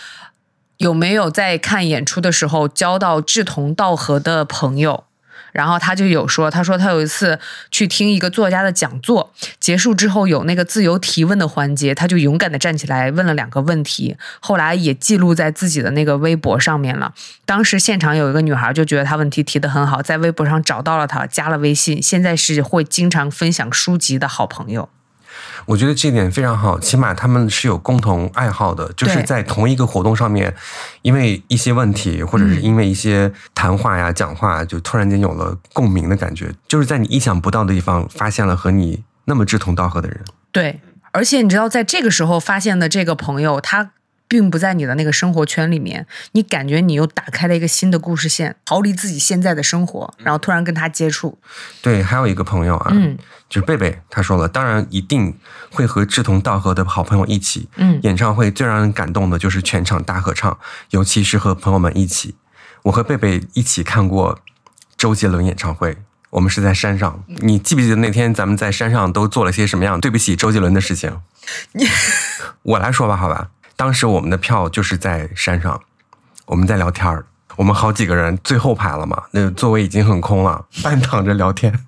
[0.77, 5.05] 有没有在看演出的时候交到志同道合的朋友？
[5.51, 7.39] 然后他就有说，他说他有一次
[7.71, 17.13] 去听一个作家的讲座，结束之后有那个自由提问的环节，他就勇敢的站起来问了两个问题，后来也记录在自己的那个微博上面了。
[17.45, 24.89] 当时现场有一个女孩就觉得他问题提得很好，在微博上找到了他，加了微信，现在是会经常分享书籍的好朋友。
[25.65, 30.55] 我觉得这点非常好，起码他们是有共同爱好的，就是在同一个活动上面，
[31.01, 40.23] 因为一些问题或者是因为一些谈话呀、讲话，就突然间有了共鸣的感觉，就是在你意想不到的地方发现了和你那么志同道合的人。
[40.51, 40.79] 对，
[41.11, 43.91] 而且你知道，在这个时候发现的这个朋友，他
[44.27, 51.37] 并不在你的那个生活圈里面，你感觉你又打开了一个新的故事线，逃离自己现在的生活，然后突然跟他接触，
[51.81, 53.17] 对，还有一个朋友啊，嗯
[53.49, 55.33] 就是贝贝，他说了，当然一定
[55.71, 57.69] 会和志同道合的好朋友一起。
[57.77, 60.59] 嗯演唱会最让人感动的就是全场大合唱，
[60.89, 62.35] 尤其是和朋友们一起。
[62.83, 64.39] 我和贝贝一起看过
[64.97, 65.97] 周杰伦演唱会，
[66.31, 67.23] 我们是在山上。
[67.27, 71.21] 你记不记得那天咱们在山上都做了些什么样对不起周杰伦的事情？
[72.63, 73.49] 我来说吧，好吧。
[73.77, 75.79] 当时我们的票就是在山上，
[76.47, 77.25] 我们在聊天儿，
[77.55, 81.85] 我们好几个人最后排了嘛，那个座位已经很空了， 半躺着聊天。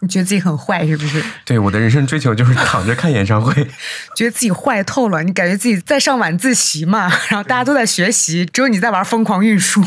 [0.00, 1.24] 你觉得自己很坏是不是？
[1.44, 3.54] 对，我的人生追求就是躺着看演唱会。
[4.14, 9.82] 觉得自己坏透了，你感觉自己在上晚自习嘛， 然后大家都在学习，只有你在玩疯狂运输。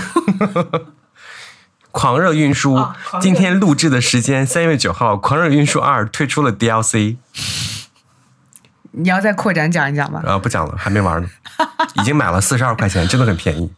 [1.91, 7.17] 狂热运输、哦狂热今天录制的时间三月九号，《狂热运输二》推出了 DLC，
[8.91, 10.21] 你要再扩展讲一讲吗？
[10.25, 11.29] 呃，不讲了，还没玩呢，
[11.95, 13.73] 已经买了四十二块钱，真的很便宜。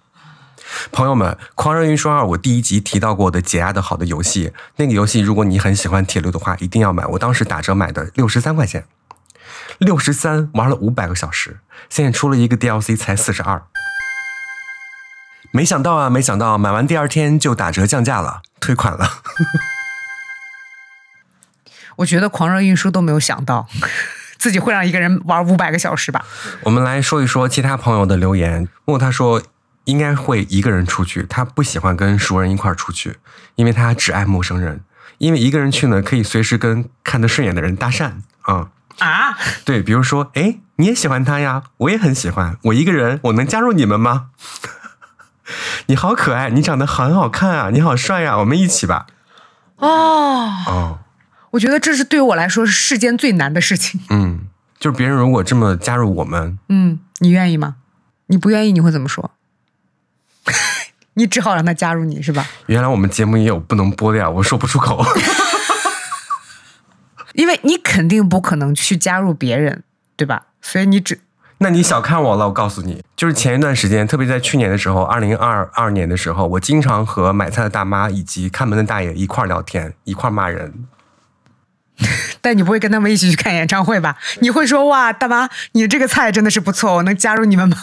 [0.92, 7.06] 朋友们，《狂热运输二》我第一集提到过的解压的好的游戏，那个游戏如果你很喜欢铁路的话，一定要买。
[7.06, 8.86] 我当时打折买的六十三块钱，
[9.80, 11.60] 六十三玩了五百个小时，
[11.90, 13.62] 现在出了一个 DLC 才四十二。
[15.52, 19.22] 没想到啊，没想到买完第二天就打折降价了，退款了。
[21.98, 23.68] 我觉得狂热运输都没有想到，
[24.42, 26.26] 自己会让一个人玩五百个小时吧。
[26.64, 28.68] 我们来说一说其他朋友的留言。
[28.86, 29.40] 莫他说
[29.84, 33.18] 应该会一个人出去，他不喜欢跟熟人一块儿出去，
[33.54, 34.82] 因为他只爱陌生人。
[35.20, 44.30] 因为一个人去呢，可以随时跟看得顺眼的人搭讪啊、啊，对，比如说，哎，你也喜欢他呀，我也很喜欢，我一个人，我能加入你们吗？
[45.86, 49.06] 你好可爱，你长得很好看啊，你好帅呀、我们一起吧。
[49.76, 51.00] 哦，哦，
[51.52, 54.00] 我觉得这是对于我来说是世间最难的事情。
[54.10, 54.31] 嗯，
[54.82, 57.76] 就是别人如果这么加入我们，嗯，你愿意吗？
[58.26, 59.30] 你不愿意，你会怎么说？
[61.14, 62.48] 你只好让他加入你是吧？
[62.66, 65.06] 原来我们节目也有不能播的呀，我说不出口。
[67.34, 69.84] 因为你肯定不可能去加入别人，
[70.16, 70.48] 对吧？
[70.64, 71.22] 所以你只
[71.60, 80.88] 那你小看我了，我告诉你，就是前一段时间，特别在去年的时候，二零二二年的时候，我经常和买菜的大妈以及看门的大爷一块儿聊天，一块儿骂人。
[82.42, 84.18] 但你不会跟他们一起去看演唱会吧？
[84.40, 87.78] 你会说哇，大妈，你这个菜真的是不错，我能加入你们吗？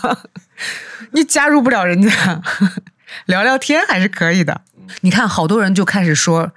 [1.12, 2.42] 你加入不了人家，
[3.26, 4.62] 聊聊天还是可以的。
[5.02, 6.52] 你看，好多人就开始说，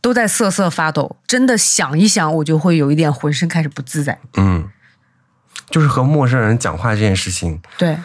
[0.00, 1.16] 都在瑟瑟发抖。
[1.26, 4.18] 真的想一想，我就会有一点浑身开始不自在。
[4.36, 4.68] 嗯，
[5.70, 7.98] 就是和陌生人讲话这件事情对，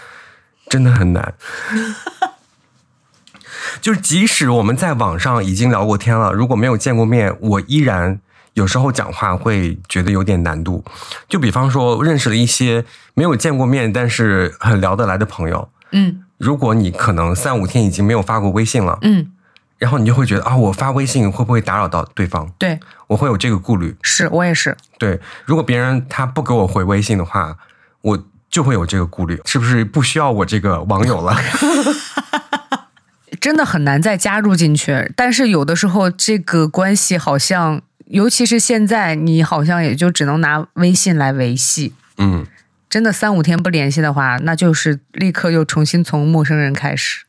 [0.70, 1.34] 真的很难。
[3.80, 8.20] 就是即使我们在网上已经聊过天了，如果没有见过面，我依然
[8.54, 10.84] 有时候讲话会觉得有点难度。
[11.30, 19.32] 就比方说，认识了一些没有见过面但是很聊得来的朋友，嗯如果你可能三五天已经没有发过微信了，嗯，
[19.78, 22.52] 然后你就会觉得啊，我发微信会不会打扰到对方？
[22.58, 23.96] 对，我会有这个顾虑。
[24.02, 24.76] 是我也是。
[24.98, 27.58] 对，如果别人他不给我回微信的话，
[28.02, 31.38] 我就会有这个顾虑，是不是不需要我这个网友了？
[33.40, 35.12] 真的很难再加入进去。
[35.16, 37.82] 但是有的时候，这个关系好像，
[38.12, 41.94] 尤其是现在，你好像也就只能拿微信来维系。
[42.18, 42.46] 嗯，
[42.90, 47.24] 真的三五天不联系的话，那就是立刻又重新从陌生人开始。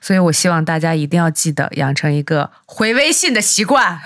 [0.00, 4.00] 所以我希望大家一定要记得养成一个回微信的习惯。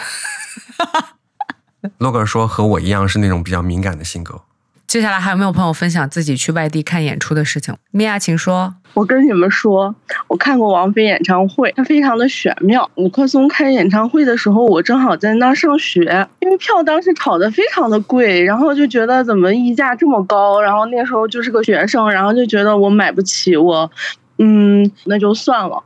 [1.99, 4.43] logo 说和我一样是那种比较敏感的性格。
[4.87, 7.75] 接下来还有没有朋友分享自己去外地看演出的事情？
[7.93, 8.75] 米娅，请说。
[8.93, 9.95] 我跟你们说，
[10.29, 12.91] 我看过王菲演唱会，它非常的玄妙。
[12.97, 23.91] 五棵松开演唱会的时候，我正好在那儿上学，因为票当时炒得非常的贵，然后就觉得怎么溢价这么高，然后那时候就是个学生，然后就觉得我买不起，我，
[24.37, 25.83] 嗯，那就算了。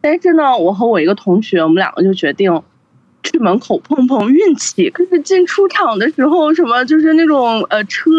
[0.00, 2.62] 但是呢，我和我一个同学，我们两个就决定。
[3.24, 8.10] 去门口碰碰运气，可是进出场的时候，什么就是那种呃车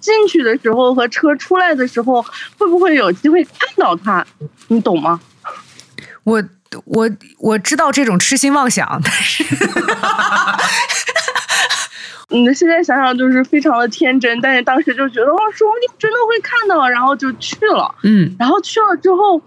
[0.00, 2.22] 进去的时候和车出来的时候，
[2.56, 4.24] 会不会有机会看到他？
[4.68, 5.20] 你懂吗？
[6.22, 6.42] 我
[6.84, 9.44] 我我知道这种痴心妄想， 但是
[12.30, 17.94] 你，现在想想就是非常的天真，但是当时就觉得哦，说不定真的会看到，然后就去了。
[18.04, 19.42] 嗯，然后去了之后，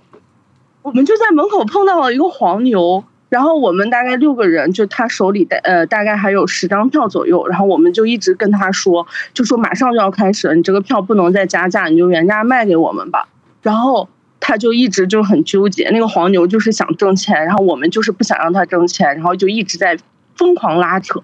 [0.81, 3.03] 我们就在门口碰到了一个黄牛。
[3.29, 13.27] 然后我们大概六个人，就他手里的呃大概还有十张票左右，然后我们就一直跟他说，就说马上就要开始了，你这个票不能再加价，你就原价卖给我们吧。
[13.61, 14.07] 然后
[14.39, 19.97] 他就一直就很纠结，那个黄牛就是想挣钱，然后我们就是不想让他挣钱，然后就一直在
[20.35, 21.23] 疯狂拉扯，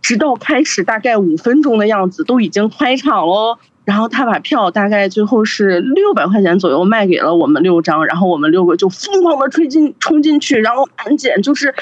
[0.00, 3.58] 直到开始大概五分钟的样子，都已经开场喽。
[3.84, 11.74] 然后他把票大概最后是六百块钱左右卖给了我们六张，然后我们六个就疯狂的吹进冲进去，然后安检就是，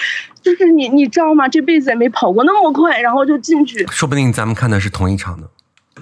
[0.43, 1.47] 就是你你知道吗？
[1.47, 3.87] 这辈子也没跑过那么快，然后就进去。
[3.91, 5.49] 说不定咱们看的是同一场呢。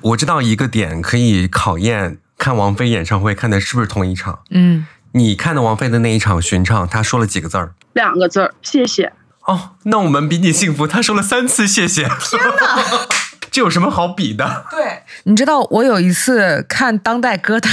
[0.01, 4.38] 我知道一个点可以考验看王菲演唱会看的是不是同一场。
[4.51, 7.74] 嗯，你看的王菲的那一场巡唱，她说了几个字儿？
[7.94, 9.12] 两个字儿，谢谢。
[9.46, 12.03] 哦，那我们比你幸福，她说了三次谢谢。
[12.03, 13.09] 天哪！
[13.59, 14.66] 这有什么好比的？
[14.70, 17.72] 对，你知道我有一次看当代歌坛，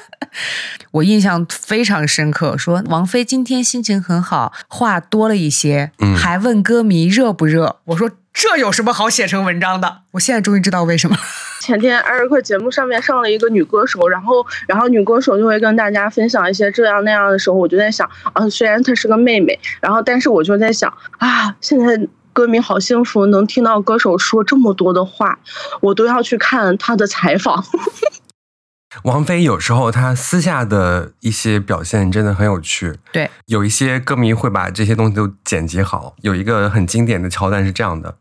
[0.92, 2.58] 我印象非常深刻。
[2.58, 7.80] 说王菲今天心情很好，话多了一些，嗯还问歌迷热不热。
[7.86, 10.02] 我说这有什么好写成文章的？
[10.10, 11.16] 我现在终于知道为什么。
[11.62, 21.98] 前天艾瑞克节目上面上了一个女歌手，然后然后女歌手就会跟大家分享一些这样那样的时候，我就在想啊，虽然她是个妹妹，然后但是我就在想啊，现在。
[22.34, 25.38] 歌迷好幸福，能听到歌手说这么多的话，
[25.80, 27.64] 我都要去看他的采访。
[29.02, 32.96] 王菲有时候她私下的一些表现真的很有趣。
[33.10, 36.14] 对，有一些歌迷会把这些东西都剪辑好。
[36.20, 38.16] 有一个很经典的桥段是这样的，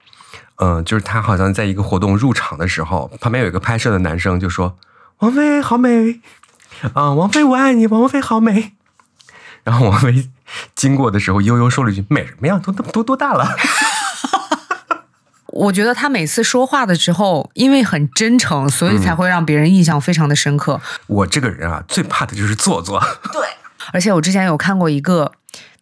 [0.55, 4.75] 嗯、就是她好像在一个活动入场的时候，旁边有一个拍摄的男生就说
[5.19, 6.21] ：“王菲好美
[6.93, 8.73] 啊、王菲我爱你，王菲好美。”
[9.63, 10.27] 然后王菲
[10.75, 12.59] 经过的时候悠悠说了一句：“美什么呀？
[12.63, 13.47] 都都都多大了？”
[15.53, 20.81] 我觉得他每次说话的时候，因为很真诚，所以嗯才会让别人印象非常的深刻。
[21.05, 22.99] 我这个人啊，最怕的就是做作。
[23.31, 23.41] 对
[23.91, 25.33] 而且我之前有看过一个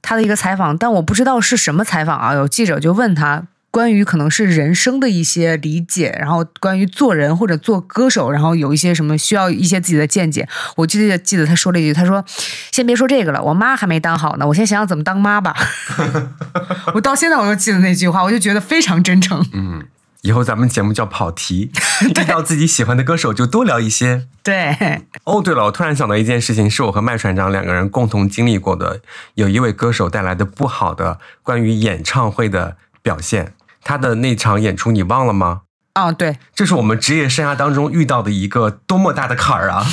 [0.02, 2.34] 他的一个采访，但我不知道是什么采访啊。
[2.34, 10.46] 有记者就问他关于可能是人生的一些理解，然后关于做人或者做歌手，然后有一些什么需要一些自己的见解。
[10.76, 12.24] 我记得记得他说了一句，他说
[12.72, 15.56] ：“先别说这个了，我妈还没当好呢，我先想想怎么当妈吧。”
[16.94, 19.46] 我到现在我都记得那句话，我就觉得非常真诚。
[19.54, 19.86] 嗯，
[20.24, 21.72] 以后咱们节目叫跑题，
[22.10, 24.28] 遇到自己喜欢的歌手就多聊一些。
[24.44, 24.76] 对，
[25.24, 29.00] 哦，对了，我突然想到一件事情，是我和麦船长两个人共同经历过的，
[29.36, 33.54] 有一位歌手带来的不好的关于演唱会的表现。
[33.84, 35.62] 他的那场演出你忘了吗？
[35.96, 39.86] 哦，对，这是我们职业生涯当中遇到的一个多么大的坎儿啊！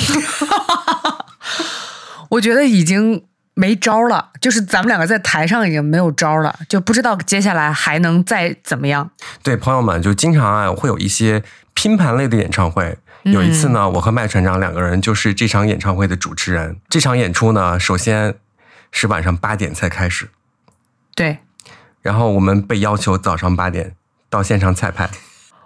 [2.31, 9.11] 我觉得已经没招了，就是咱们两个在台上已经没有招了，就不知道接下来还能再怎么样。
[9.43, 12.97] 对，朋友们，就经常啊会有一些拼盘类的演唱会。
[13.23, 16.79] 有一次呢，我和麦船长两个人就是这场演唱会的主持人。
[16.87, 18.35] 这场演出呢，首先
[18.91, 20.29] 是晚上八点才开始，
[21.13, 21.39] 对，
[22.01, 23.95] 然后我们被要求早上八点
[24.29, 25.09] 到现场彩排。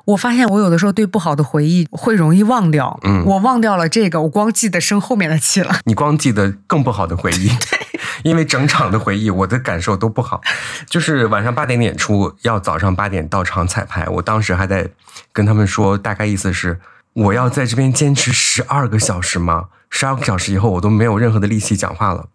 [0.06, 5.80] 我发现我有的时候对不好的回忆会容易忘掉，嗯我忘掉了这个，我光记得生后面的气了。
[5.86, 7.50] 你光记得更不好的回忆，
[8.24, 10.42] 因为整场的回忆我的感受都不好。
[10.88, 14.06] 就是晚上八点的演出，要早上八点到场彩排。
[14.10, 14.90] 我当时还在
[15.32, 16.82] 跟他们说，大概意思是
[17.14, 19.68] 我要在这边坚持十二个小时吗？
[19.90, 22.28] 十二个小时以后，我都没有任何的力气讲话了。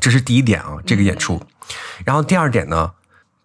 [0.00, 1.42] 这是第一点啊，这个演出。
[2.06, 2.92] 然后第二点呢，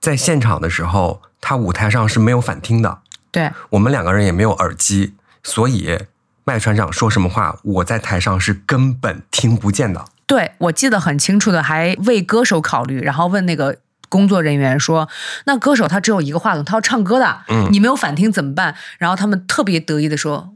[0.04, 2.99] 在现场的时候，他舞台上是没有反听的。
[3.32, 5.97] 对，我们两个人也没有耳机，所以
[6.43, 10.04] 麦船长说什么话，我在台上是根本听不见的。
[10.28, 13.78] 对我记得很清楚的，还为歌手考虑，然后问那个
[14.14, 15.09] 工作人员说，
[15.45, 18.76] 那歌手他只有一个话筒，他要唱歌的，嗯你没有反听怎么办？
[18.99, 20.53] 然后他们特别得意的说。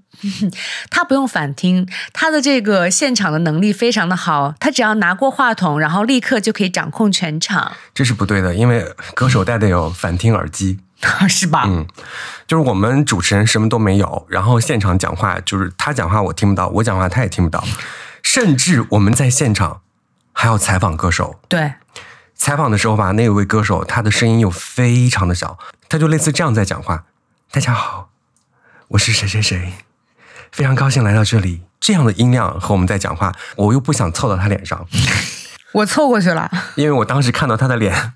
[0.89, 8.85] 他不用反听，他的这个现场的能力非常的好，他只要拿过话筒，然后立刻就可以掌控全场，这是不对的，因为
[9.15, 10.79] 歌手戴的有反听耳机。
[11.29, 11.65] 是吧？
[11.67, 11.85] 嗯，
[12.47, 17.63] 就是我们主持人什么都没有，然后现场讲话，就是他讲话我听不到，我讲话他也听不到，
[18.23, 19.81] 甚至我们在现场
[20.33, 21.39] 还要采访歌手。
[21.47, 21.73] 对，
[22.37, 25.57] 采访的时候吧，那位歌手他的声音又非常的小，
[25.89, 27.05] 他就类似这样在讲话
[27.51, 28.09] ：“大家好，
[28.89, 29.73] 我是谁谁谁，
[30.51, 34.85] 非常高兴来到这里。”这样的音量和我们在讲话，我又不想凑到他脸上，
[35.73, 36.49] 我凑过去了。
[36.75, 38.13] 因为我当时看到他的脸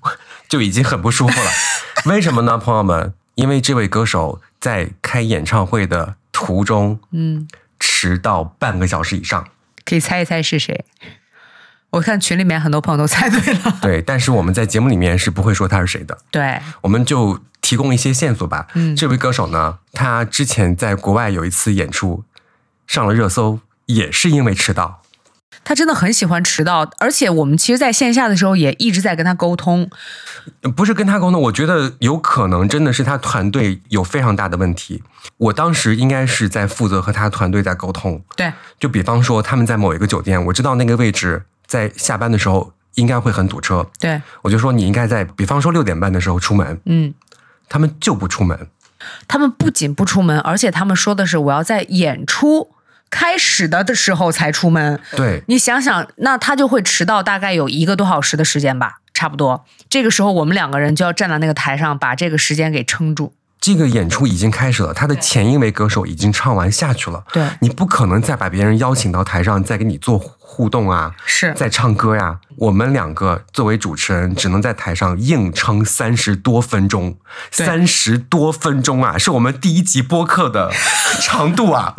[0.48, 1.50] 就已经很不舒服了。
[2.06, 3.14] 为什么呢，朋友们？
[3.34, 7.48] 因为这位歌手在开演唱会的途中嗯，
[7.78, 9.48] 迟到半个小时以上。
[9.84, 10.84] 可以猜一猜是谁？
[11.92, 13.78] 我看群里面很多朋友都猜对了。
[13.80, 16.16] 对，但是我们在节目里面是不会说他是谁的。
[16.30, 18.66] 对，我们就提供一些线索吧。
[18.74, 22.24] 嗯这位歌手呢，他之前在国外有一次演出
[22.86, 25.02] 上了热搜，也是因为迟到。
[25.64, 29.88] 他真的很喜欢迟到，而且我们其实在线下的时候也一直在跟他沟通。
[30.74, 35.02] 不是跟他沟通，我觉得有可能真的是他团队有非常大的问题。
[35.36, 47.14] 我当时应该是在负责和他团队在沟通，对，就比方说他们在某一个酒店，我知道那个位置在下班的时候应该会很堵车，对，我就说你应该在比方说六点半的时候出门，嗯，
[47.68, 48.68] 他们就不出门。
[49.26, 52.70] 他们不仅不出门，而且他们说的是我要在演出
[53.10, 55.00] 开始的的时候才出门。
[55.16, 59.64] 对，你想想，那他就会迟到大概有一个多小时的时间吧，差不多。
[59.90, 63.34] 这个时候我们两个人就要站在那个台上，把这个时间给撑住。
[63.60, 67.24] 这个演出已经开始了，他的前一位歌手已经唱完下去了。
[67.32, 70.16] 对你不可能再把别人邀请到台上，再给你做
[70.54, 72.38] 互动啊，是在唱歌呀。
[72.58, 77.16] 我们两个作为主持人，只能在台上硬撑三十多分钟，
[77.50, 80.70] 三十多分钟啊，是我们第一集播客的
[81.22, 81.96] 长度啊。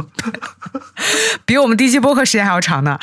[1.45, 2.99] 比我们第一期播客时间还要长呢。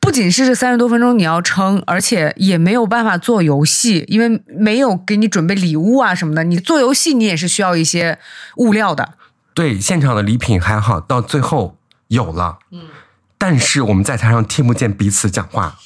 [0.00, 6.42] 不仅是这三十多分钟你要撑，而且也没有办法做游戏，因为没有给你准备礼物啊什么的。
[6.42, 8.18] 你做游戏你也是需要一些
[8.56, 9.14] 物料的。
[9.54, 11.76] 对，现场的礼品还好，到最后
[12.08, 12.80] 有了，嗯，
[13.42, 15.76] 但是我们在台上听不见彼此讲话，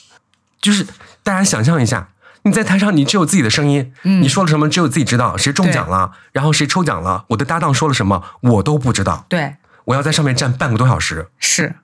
[0.61, 0.87] 就是
[1.23, 2.11] 大家想象一下，
[2.43, 4.21] 你在台上你只有自己的声音，嗯。
[4.21, 11.29] 你说了什么只有自己知道，谁中奖了，然后谁抽奖了，我的搭档说了什么我都不知道，对，我要在上面站半个多小时。
[11.39, 11.77] 是。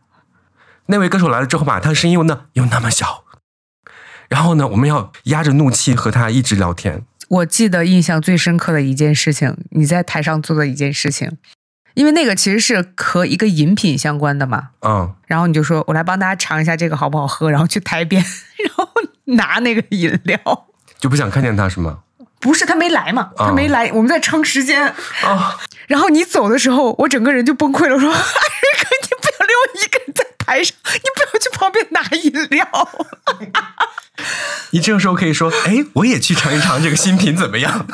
[0.84, 3.24] 那位歌手来了之后吧，他的声音又那又那么小，
[4.28, 11.38] 然后呢，我们要压着怒气和他一直聊天，我记得印象最深刻的一件事情，你在台上做的一件事情，
[11.94, 14.70] 因为那个其实是和一个饮品相关的嘛。
[14.80, 18.22] 嗯，然后你就说：“我来帮大家尝一下这个好不好喝。”然后去台边，
[18.64, 18.88] 然后
[19.24, 20.38] 拿那个饮料。
[20.98, 21.98] 就不想看见他是吗？
[22.40, 24.82] 不是他没来嘛，他没来，我们在撑时间。
[25.22, 28.20] 啊、然后你走的时候，我整个人就崩溃了，我说：“艾瑞
[28.78, 32.88] 克，你不要留我一个人在台上，你不要去旁边拿饮料。
[34.70, 37.86] 你这个时候可以说， 哎，我也去尝一尝这个新品怎么样？”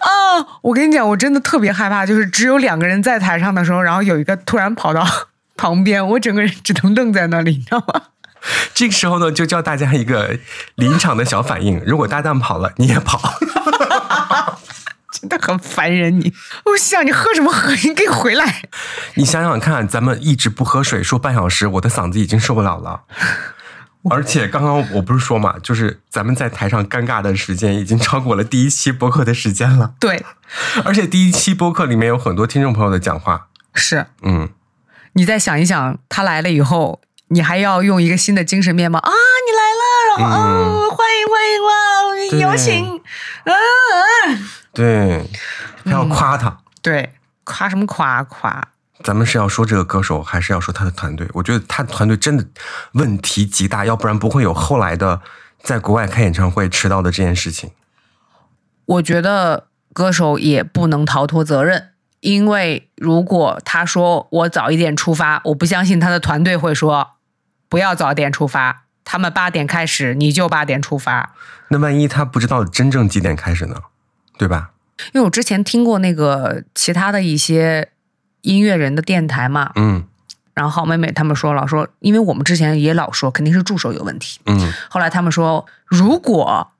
[0.00, 5.06] 啊，我跟你讲，我真的特别害怕，就是只有两个人在台上的时候，然后有一个突然跑到
[5.56, 8.02] 旁边，我整个人只能愣在那里，你知道吗？
[8.72, 10.38] 这个时候呢，就教大家一个
[10.76, 13.34] 临场的小反应：如果搭档跑了，你也跑。
[15.12, 16.32] 真的很烦人你。
[16.64, 17.74] 我想你喝什么喝？
[17.84, 18.62] 你给我回来！
[19.16, 23.02] 你想想看，咱们一直不喝水说半小时，我的嗓子已经受不了了。
[24.08, 29.92] 而且刚刚我不是说嘛，就是咱们在台上尴尬的时间已经超过了第一期播客的时间了。
[30.00, 30.24] 对，
[30.84, 34.48] 而且第一期播客里面有很多听众朋友的讲话，是嗯，
[35.12, 39.10] 你再想一想，他来了以后，你还要用一个新的精神面貌啊！
[39.10, 41.70] 你来了，然后、嗯哦，欢迎欢迎哇，
[42.30, 43.00] 对有请，
[43.44, 43.54] 嗯、
[44.28, 45.30] 嗯，对，
[45.84, 46.58] 还要夸他。
[46.80, 47.12] 对，
[47.44, 48.68] 夸什么夸夸？
[49.02, 51.28] 咱们是要说这个歌手，还是要说他的团队？
[51.32, 52.44] 我觉得他的团队真的
[52.92, 55.20] 问题极大，要不然不会有后来的
[55.62, 57.70] 在国外开演唱会迟到的这件事情。
[58.86, 61.90] 我觉得歌手也不能逃脱责任，
[62.20, 67.12] 因为如果他说我早一点出发，我不相信他的团队会说
[67.68, 71.34] 不要早点出发，他们八点开始，你就八点出发。
[71.68, 73.76] 那万一他不知道真正几点开始呢？
[74.36, 74.72] 对吧？
[75.12, 77.90] 因为我之前听过那个其他的一些
[78.42, 80.04] 音乐人的电台嘛，嗯
[80.52, 86.72] 然后好妹妹他们说老说，因为我们之前也老说肯定是助手有问题，嗯，后来他们说如果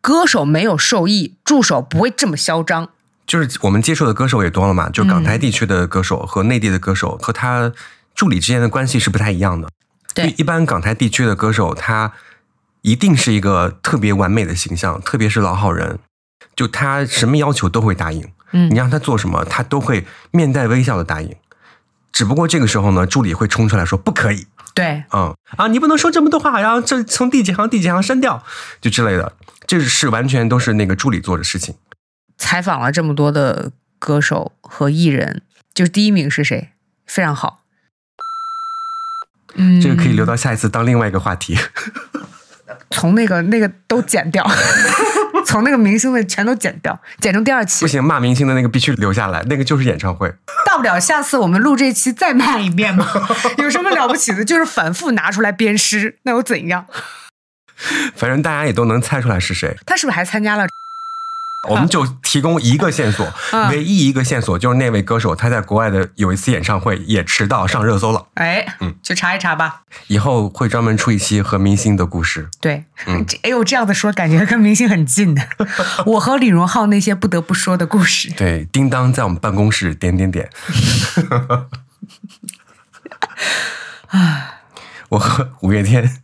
[0.00, 2.88] 歌手没有受益，助手不会这么嚣张。
[3.26, 7.72] 就是我们接触的歌手也多了嘛，就港台地区的歌手和内地的歌手和他
[8.14, 9.68] 助理之间的关系是不太一样的。
[10.14, 12.12] 对一般港台地区的歌手他
[12.82, 15.98] 一定是一个特别完美的形象，特别是老好人，
[16.54, 18.24] 就他什么要求都会答应。
[18.52, 21.34] 嗯你让他做什么，他都会面带微笑的答应。
[22.12, 28.42] 只不过这个时候呢，助理会冲出来说不可以，对，嗯啊，你不能说这么多话，然后这从第几行第几行删掉，
[28.80, 29.34] 就之类的，
[29.66, 31.74] 这是完全都是那个助理做的事情。
[32.38, 35.42] 采访了这么多的歌手和艺人，
[35.74, 36.70] 就是第一名是谁？
[37.06, 37.64] 非常好。
[39.54, 41.58] 嗯，这个可以留到下一次当另外一个话题。
[42.90, 44.46] 从那个那个都剪掉，
[45.46, 47.88] 从那个明星的全都剪掉，剪成第二期不。
[47.88, 50.34] 行，骂明星的那个必须留下来，那个就是演唱会。
[50.66, 53.06] 大不了下次我们录这期再骂一遍嘛，
[53.58, 54.44] 有什么了不起的？
[54.44, 56.86] 就是反复拿出来鞭尸，那又怎样？
[58.16, 59.76] 反正大家也都能猜出来是谁。
[59.86, 60.66] 他是不是还参加了？
[61.68, 68.26] 我们就提供一个线索，嗯唯一一个线索就是那位歌手他在国外的有一次演唱会也迟到上热搜了。
[68.34, 69.82] 哎，嗯去查一查吧。
[70.08, 72.48] 以后会专门出一期和明星的故事。
[72.60, 75.42] 对，嗯 这哎呦，这样子说感觉跟明星很近的。
[76.06, 78.30] 我和李荣浩那些不得不说的故事。
[78.32, 80.50] 对，叮当在我们办公室点点点。
[84.08, 84.52] 啊
[85.10, 86.20] 我和五月天，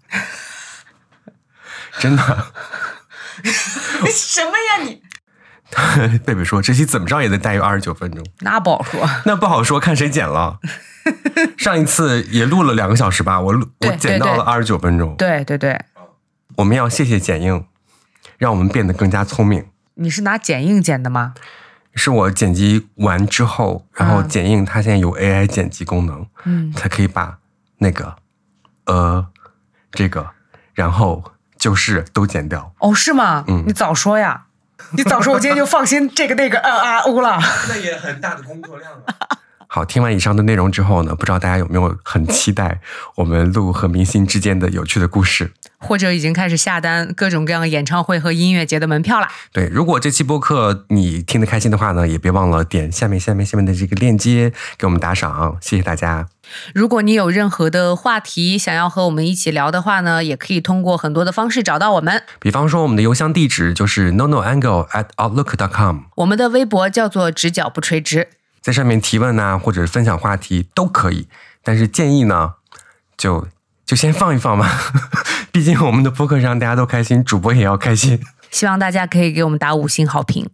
[2.01, 2.53] 真的，
[4.13, 5.03] 什么呀你？
[6.25, 9.09] 贝贝说这期怎么着也得待于二十九分钟，那不好说。
[9.25, 10.59] 那不好说，看谁剪了。
[11.59, 15.15] 上一次也录了两个小时吧，我录我剪到了二十九分钟。
[15.17, 15.81] 对对对，
[16.57, 17.65] 我们要谢谢剪映，
[18.39, 19.65] 让我们变得更加聪明。
[19.95, 21.35] 你是拿剪映剪的吗？
[21.95, 27.39] 是我剪辑完之后，然后嗯剪映它现在有 AI 剪辑功能，嗯，它可以把
[27.79, 28.15] 那个
[28.87, 29.27] 呃
[29.91, 30.31] 这个，
[30.75, 31.23] 然后
[31.59, 32.73] 就是都剪掉。
[32.79, 33.45] 哦，是吗？
[33.49, 34.45] 嗯你早说呀！
[34.93, 37.39] 你早说，我今天就放心这个那个啊啊呜了。
[37.69, 39.15] 那也很大的工作量啊。
[39.67, 42.79] 好，听完以上的内容之后呢，不知道大家有没有很期待
[43.15, 45.51] 我们鹿和明星之间的有趣的故事？
[45.79, 49.33] 或者已经开始下单各种各样演唱会和音乐节的门票啦。
[49.51, 56.29] 对，如果这期播客你听得开心的话呢，也别忘了点下面下面下面的这个链接给我们打赏，谢谢大家。
[56.75, 62.23] 如果你有任何的话题想要和我们一起聊的话呢，也可以通过很多的方式找到我们。
[62.41, 68.29] 比方说，我们的邮箱地址就是 no no angle at outlook dot com，我们的微博叫做“直角不垂直
[68.61, 71.29] 在上面提问呐、或者分享话题都可以。
[71.65, 72.55] 但是建议呢，
[73.17, 73.49] 就
[73.85, 74.93] 就先放一放吧，
[75.53, 80.49] 毕竟我们的播客让大家都开心，主播也要开心。”，希望大家可以给我们打五星好评。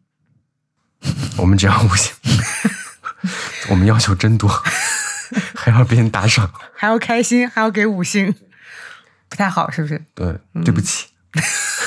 [1.37, 2.13] 我们只要五星，
[3.71, 4.51] 我们要求真多，
[5.55, 6.51] 还要别人打赏。
[6.75, 8.35] 还要开心，还要给五星，
[9.29, 10.03] 不太好，是不是？
[10.15, 11.07] 对，对不起，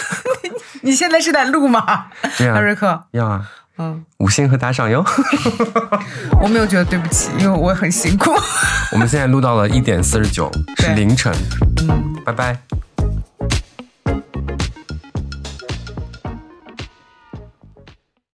[0.81, 2.07] 你现在是在录吗？
[2.37, 5.03] 对啊艾瑞克，要啊，嗯，五星和打赏哟。
[6.41, 8.31] 我没有觉得对不起，因为我很辛苦。
[8.91, 11.33] 我们现在录到了一点四十九，是凌晨。
[11.87, 12.57] 嗯，拜拜。